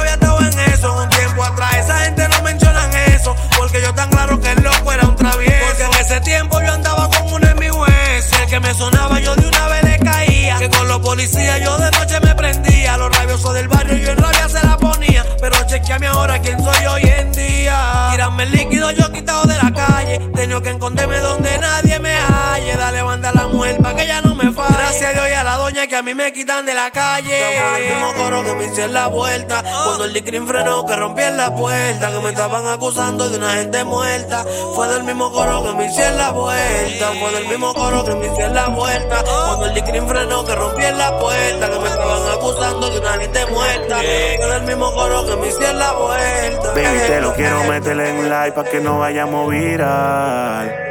Líquido 18.88 19.06
yo 19.06 19.12
quitado 19.12 19.44
de 19.44 19.56
la 19.56 19.72
calle. 19.72 20.18
Tengo 20.34 20.62
que 20.62 20.70
esconderme 20.70 21.18
donde 21.18 21.58
nadie 21.58 21.98
me 21.98 22.14
halle. 22.14 22.76
Dale 22.76 23.02
banda 23.02 23.30
a 23.30 23.34
la 23.34 23.48
mujer 23.48 23.78
pa' 23.82 23.94
que 23.94 24.04
ella 24.04 24.20
no 24.22 24.34
me. 24.34 24.57
Gracias 25.00 25.16
a 25.16 25.20
Dios 25.20 25.30
y 25.30 25.38
a 25.38 25.44
la 25.44 25.56
doña 25.56 25.86
que 25.86 25.94
a 25.94 26.02
mí 26.02 26.12
me 26.12 26.32
quitan 26.32 26.66
de 26.66 26.74
la 26.74 26.90
calle. 26.90 27.56
El 27.76 27.94
mismo 27.94 28.14
coro 28.14 28.42
que 28.42 28.52
me 28.54 28.64
hice 28.64 28.88
la 28.88 29.06
vuelta. 29.06 29.62
Cuando 29.62 30.06
el 30.06 30.12
Dicrin 30.12 30.44
frenó, 30.44 30.84
que 30.84 30.96
rompí 30.96 31.22
en 31.22 31.36
la 31.36 31.54
puerta. 31.54 32.10
Que 32.10 32.18
me 32.18 32.30
estaban 32.30 32.66
acusando 32.66 33.30
de 33.30 33.36
una 33.36 33.52
gente 33.52 33.84
muerta. 33.84 34.44
Fue 34.74 34.88
del 34.88 35.04
mismo 35.04 35.30
coro 35.30 35.62
que 35.62 35.72
me 35.74 35.86
hice 35.86 36.10
la 36.10 36.32
vuelta. 36.32 37.12
Fue 37.20 37.30
del 37.30 37.46
mismo 37.46 37.74
coro 37.74 38.04
que 38.04 38.14
me 38.16 38.26
hice 38.26 38.48
la 38.48 38.66
vuelta. 38.70 39.22
Cuando 39.22 39.66
el 39.66 39.74
Dicrin 39.74 40.08
frenó, 40.08 40.44
que 40.44 40.54
rompí 40.56 40.84
en 40.84 40.98
la 40.98 41.16
puerta. 41.16 41.70
Que 41.70 41.78
me 41.78 41.88
estaban 41.88 42.32
acusando 42.32 42.90
de 42.90 42.98
una 42.98 43.12
gente 43.12 43.46
muerta. 43.46 43.96
Fue 43.98 44.46
del 44.48 44.62
mismo 44.62 44.92
coro 44.94 45.26
que 45.26 45.36
me 45.36 45.46
hice 45.46 45.72
la 45.74 45.92
vuelta. 45.92 46.68
Baby, 46.70 46.98
te 47.06 47.20
lo 47.20 47.34
quiero 47.34 47.62
meter 47.64 48.00
en 48.00 48.24
live 48.24 48.50
pa' 48.50 48.64
que 48.64 48.80
no 48.80 48.98
vayamos 48.98 49.48
viral. 49.48 50.87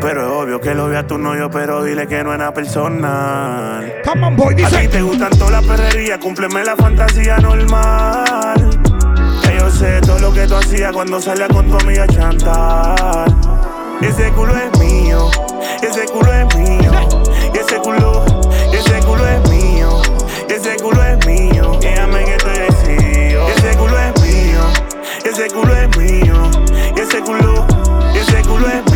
Pero 0.00 0.22
es 0.22 0.32
obvio 0.32 0.60
que 0.60 0.74
lo 0.74 0.88
ve 0.88 0.96
a 0.96 1.06
tu 1.06 1.18
novio, 1.18 1.50
pero 1.50 1.82
dile 1.82 2.06
que 2.06 2.22
no 2.22 2.32
es 2.32 2.52
personal. 2.52 3.94
Come 4.04 4.26
on, 4.26 4.36
boy, 4.36 4.54
A 4.62 4.68
ti 4.68 4.88
te 4.88 5.02
gustan 5.02 5.30
todas 5.30 5.52
las 5.52 5.64
perrerías, 5.64 6.18
cúmpleme 6.18 6.64
la 6.64 6.76
fantasía 6.76 7.38
normal. 7.38 8.70
Que 9.42 9.56
yo 9.58 9.70
sé 9.70 10.00
todo 10.00 10.18
lo 10.20 10.32
que 10.32 10.46
tú 10.46 10.54
hacías 10.56 10.92
cuando 10.92 11.20
salías 11.20 11.48
con 11.48 11.68
tu 11.68 11.76
amiga 11.78 12.04
a 12.04 12.06
chantar. 12.06 13.26
Ese 14.00 14.30
culo 14.32 14.54
es 14.56 14.78
mío, 14.78 15.28
ese 15.82 16.04
culo 16.06 16.32
es 16.32 16.56
mío, 16.56 16.92
y 17.52 17.58
ese 17.58 17.76
culo, 17.78 18.24
ese 18.72 19.00
culo 19.00 19.26
es 19.26 19.50
mío, 19.50 20.00
ese 20.48 20.76
culo 20.76 21.04
es 21.04 21.26
mío. 21.26 21.78
Déjame 21.80 22.24
que 22.24 22.34
estoy 22.36 22.58
decidido. 22.58 23.48
Ese 23.48 23.76
culo 23.76 23.98
es 23.98 24.22
mío, 24.22 24.60
ese 25.24 25.48
culo 25.48 25.74
es 25.74 25.96
mío, 25.98 26.50
y 26.96 27.00
ese 27.00 27.20
culo, 27.20 27.66
ese 28.14 28.42
culo 28.42 28.68
es 28.68 28.74
mío, 28.84 28.87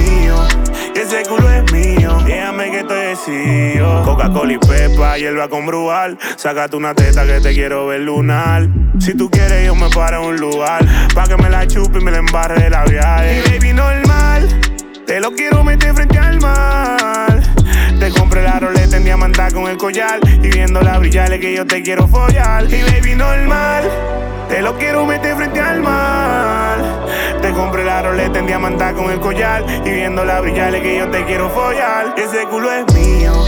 ese 1.12 1.28
culo 1.28 1.50
es 1.50 1.72
mío. 1.72 2.18
Déjame 2.24 2.70
que 2.70 2.80
estoy 2.80 3.00
decidido. 3.00 4.02
Coca-Cola 4.04 4.52
y 4.52 4.58
Pepa, 4.58 5.18
hierba 5.18 5.48
con 5.48 5.66
brugal. 5.66 6.18
Sácate 6.36 6.76
una 6.76 6.94
teta 6.94 7.26
que 7.26 7.40
te 7.40 7.52
quiero 7.52 7.86
ver 7.86 8.00
lunar. 8.00 8.68
Si 8.98 9.14
tú 9.14 9.30
quieres, 9.30 9.66
yo 9.66 9.74
me 9.74 9.90
paro 9.90 10.22
en 10.22 10.28
un 10.30 10.36
lugar. 10.36 10.84
Pa' 11.14 11.24
que 11.24 11.36
me 11.36 11.50
la 11.50 11.66
chupe 11.66 11.98
y 11.98 12.02
me 12.02 12.10
la 12.10 12.18
embarre 12.18 12.62
de 12.62 12.70
labial. 12.70 13.26
Y 13.26 13.50
baby, 13.50 13.72
normal. 13.72 14.48
Te 15.06 15.20
lo 15.20 15.32
quiero 15.32 15.62
meter 15.62 15.94
frente 15.94 16.18
al 16.18 16.40
mar. 16.40 17.42
Te 18.02 18.10
compré 18.10 18.42
la 18.42 18.58
roleta 18.58 18.96
en 18.96 19.04
diamantá 19.04 19.48
con 19.52 19.68
el 19.68 19.76
collar. 19.76 20.18
Y 20.26 20.48
viendo 20.48 20.80
la 20.80 20.98
brillale 20.98 21.38
que 21.38 21.54
yo 21.54 21.64
te 21.64 21.84
quiero 21.84 22.08
follar. 22.08 22.64
Y 22.64 22.82
baby, 22.82 23.14
normal. 23.14 23.88
Te 24.48 24.60
lo 24.60 24.76
quiero 24.76 25.06
meter 25.06 25.36
frente 25.36 25.60
al 25.60 25.80
mar. 25.82 26.78
Te 27.40 27.52
compré 27.52 27.84
la 27.84 28.02
roleta 28.02 28.40
en 28.40 28.48
diamantá 28.48 28.92
con 28.92 29.08
el 29.08 29.20
collar. 29.20 29.64
Y 29.84 29.90
viendo 29.90 30.24
la 30.24 30.40
brillale 30.40 30.82
que 30.82 30.98
yo 30.98 31.08
te 31.12 31.24
quiero 31.26 31.48
follar. 31.50 32.12
Ese 32.18 32.44
culo 32.48 32.72
es 32.72 32.92
mío. 32.92 33.44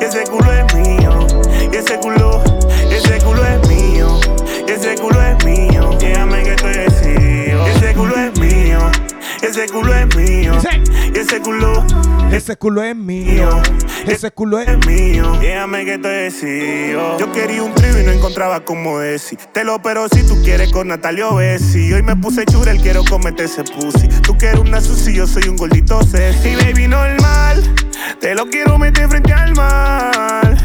Ese 0.00 0.22
culo 0.22 0.52
es 0.52 0.74
mío. 0.76 1.26
Ese 1.72 1.98
culo, 1.98 2.44
ese 2.88 3.18
culo 3.24 3.44
es 3.44 3.68
mío. 3.68 4.20
Ese 4.68 4.94
culo 4.94 5.20
es 5.20 5.44
mío. 5.44 5.90
Déjame 5.98 6.44
que 6.44 6.50
estoy 6.52 6.74
decidido. 6.74 7.66
Ese 7.66 7.92
culo 7.92 8.14
es 8.14 8.38
mío. 8.38 8.45
Ese 9.42 9.66
culo 9.66 9.94
es 9.94 10.16
mío. 10.16 10.52
Ese 11.14 11.40
culo, 11.40 11.84
Ese 12.32 12.56
culo 12.56 12.82
es 12.82 12.96
mío. 12.96 13.62
Ese 14.06 14.30
culo 14.30 14.58
es 14.60 14.86
mío. 14.86 15.32
Déjame 15.40 15.84
que 15.84 15.94
estoy 15.94 16.14
decidido. 16.14 17.18
Yo 17.18 17.32
quería 17.32 17.62
un 17.62 17.74
trío 17.74 18.00
y 18.00 18.04
no 18.04 18.12
encontraba 18.12 18.60
como 18.60 18.98
decir. 18.98 19.38
Te 19.52 19.64
lo 19.64 19.80
pero 19.82 20.08
si 20.08 20.26
tú 20.26 20.42
quieres 20.42 20.72
con 20.72 20.88
Natalia 20.88 21.30
Bessi. 21.30 21.92
Hoy 21.92 22.02
me 22.02 22.16
puse 22.16 22.44
churel, 22.46 22.80
quiero 22.80 23.04
comerte 23.04 23.44
ese 23.44 23.64
pussy. 23.64 24.08
Tú 24.22 24.36
quieres 24.36 24.60
una 24.60 24.80
sushi, 24.80 25.14
yo 25.14 25.26
soy 25.26 25.48
un 25.48 25.56
gordito 25.56 26.02
sexy. 26.02 26.54
Baby, 26.56 26.88
normal. 26.88 27.62
Te 28.20 28.34
lo 28.34 28.46
quiero 28.46 28.78
meter 28.78 29.08
frente 29.08 29.32
al 29.32 29.54
mar. 29.54 30.56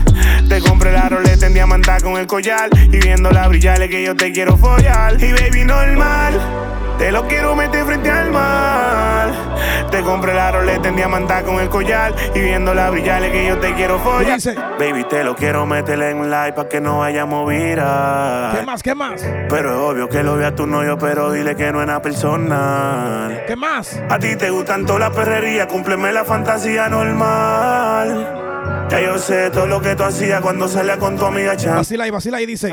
Te 0.47 0.59
compré 0.61 0.91
la 0.91 1.09
roleta 1.09 1.45
en 1.45 1.53
diamantá 1.53 1.99
con 1.99 2.17
el 2.17 2.27
collar. 2.27 2.69
Y 2.91 2.97
viendo 2.97 3.31
la 3.31 3.47
brillale 3.47 3.89
que 3.89 4.03
yo 4.03 4.15
te 4.15 4.31
quiero 4.31 4.57
follar. 4.57 5.21
Y 5.21 5.31
baby, 5.33 5.65
normal. 5.65 6.80
Te 7.01 7.11
lo 7.11 7.27
quiero 7.27 7.55
meter 7.55 7.83
frente 7.83 8.11
al 8.11 8.29
mar. 8.29 9.31
Te 9.89 10.03
compré 10.03 10.35
la 10.35 10.51
roleta 10.51 10.87
en 10.87 10.95
diamantá 10.95 11.41
con 11.41 11.55
el 11.55 11.67
collar. 11.67 12.13
Y 12.35 12.41
viendo 12.41 12.75
la 12.75 12.91
brillale 12.91 13.31
que 13.31 13.47
yo 13.47 13.57
te 13.57 13.73
quiero 13.73 13.97
follar. 13.97 14.39
Baby, 14.77 15.05
te 15.05 15.23
lo 15.23 15.35
quiero 15.35 15.65
meter 15.65 15.99
en 15.99 16.29
live 16.29 16.53
pa' 16.53 16.69
que 16.69 16.79
no 16.79 16.99
vayamos 16.99 17.49
viral. 17.49 18.55
¿Qué 18.55 18.65
más? 18.67 18.83
¿Qué 18.83 18.93
más? 18.93 19.25
Pero 19.49 19.71
es 19.71 19.77
obvio 19.77 20.09
que 20.09 20.21
lo 20.21 20.37
vea 20.37 20.53
tu 20.53 20.67
novio, 20.67 20.95
pero 20.99 21.31
dile 21.31 21.55
que 21.55 21.71
no 21.71 21.81
es 21.81 21.87
nada 21.87 22.03
personal. 22.03 23.45
¿Qué 23.47 23.55
más? 23.55 23.99
A 24.07 24.19
ti 24.19 24.35
te 24.35 24.51
gustan 24.51 24.85
todas 24.85 24.99
las 24.99 25.09
perrerías, 25.09 25.65
cúmpleme 25.65 26.13
la 26.13 26.23
fantasía 26.23 26.87
normal. 26.87 28.87
Ya 28.91 29.01
yo 29.01 29.17
sé 29.17 29.49
todo 29.49 29.65
lo 29.65 29.81
que 29.81 29.95
tú 29.95 30.03
hacías 30.03 30.39
cuando 30.41 30.67
salías 30.67 30.97
con 30.97 31.17
tu 31.17 31.25
amiga 31.25 31.57
Chan. 31.57 31.77
Vacila 31.77 32.05
y 32.05 32.11
vacila 32.11 32.39
y 32.41 32.45
dice. 32.45 32.71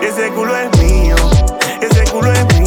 Ese 0.00 0.30
culo 0.30 0.56
es 0.56 0.82
mío, 0.82 1.14
ese 1.80 2.10
culo 2.10 2.32
es 2.32 2.58
mío, 2.58 2.61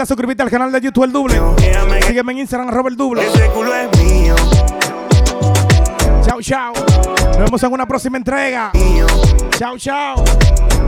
Recuerda 0.00 0.14
suscribirte 0.14 0.42
al 0.42 0.50
canal 0.50 0.72
de 0.72 0.80
YouTube 0.80 1.04
El 1.04 1.12
Doble. 1.12 1.38
Sígueme 2.06 2.32
en 2.32 2.38
Instagram, 2.38 2.70
arroba 2.70 2.88
el 2.88 2.96
Doble. 2.96 3.20
Ese 3.20 3.50
culo 3.50 3.74
es 3.74 3.98
mío. 3.98 4.34
Chao, 6.22 6.40
chao. 6.40 6.72
Nos 7.26 7.36
vemos 7.36 7.62
en 7.62 7.70
una 7.70 7.86
próxima 7.86 8.16
entrega. 8.16 8.72
Chao, 9.58 9.76
chao. 9.76 10.24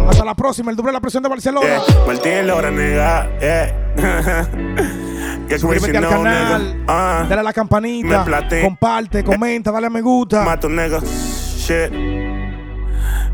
Hasta 0.09 0.25
la 0.25 0.35
próxima. 0.35 0.71
El 0.71 0.79
Doble 0.79 0.89
de 0.89 0.93
la 0.95 1.01
presión 1.01 1.23
de 1.23 1.29
Barcelona. 1.29 1.67
Yeah. 1.67 2.07
Martín 2.07 2.47
Lora, 2.47 2.71
nega, 2.71 3.29
yeah. 3.39 3.91
Qué 5.47 5.59
Suscríbete 5.59 5.99
al 5.99 6.09
canal. 6.09 6.85
Ah. 6.89 7.27
dale 7.29 7.41
a 7.43 7.45
la 7.45 7.53
campanita, 7.53 8.25
comparte, 8.63 9.23
comenta, 9.23 9.71
dale 9.71 9.89
a 9.89 9.91
me 9.91 10.01
gusta. 10.01 10.43
Mato, 10.43 10.71
nigga. 10.71 11.01
Shit. 11.01 11.93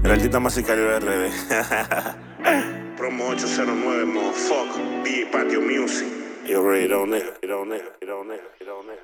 El 0.02 0.10
artista 0.10 0.40
más 0.40 0.54
sicario 0.54 0.88
de 0.88 0.98
RD. 0.98 2.77
Promo 3.08 3.32
809, 3.32 4.12
motherfucker. 4.12 5.02
DJ 5.02 5.32
Patio 5.32 5.62
Music. 5.62 6.06
You 6.44 6.58
already 6.58 6.88
know, 6.88 7.06
nigga. 7.06 7.38
You 7.42 7.48
don't, 7.48 7.66
nigga. 7.70 7.88
You 8.02 8.06
don't, 8.06 8.28
nigga. 8.28 8.42
You 8.60 8.66
don't, 8.66 8.86
nigga. 8.86 8.97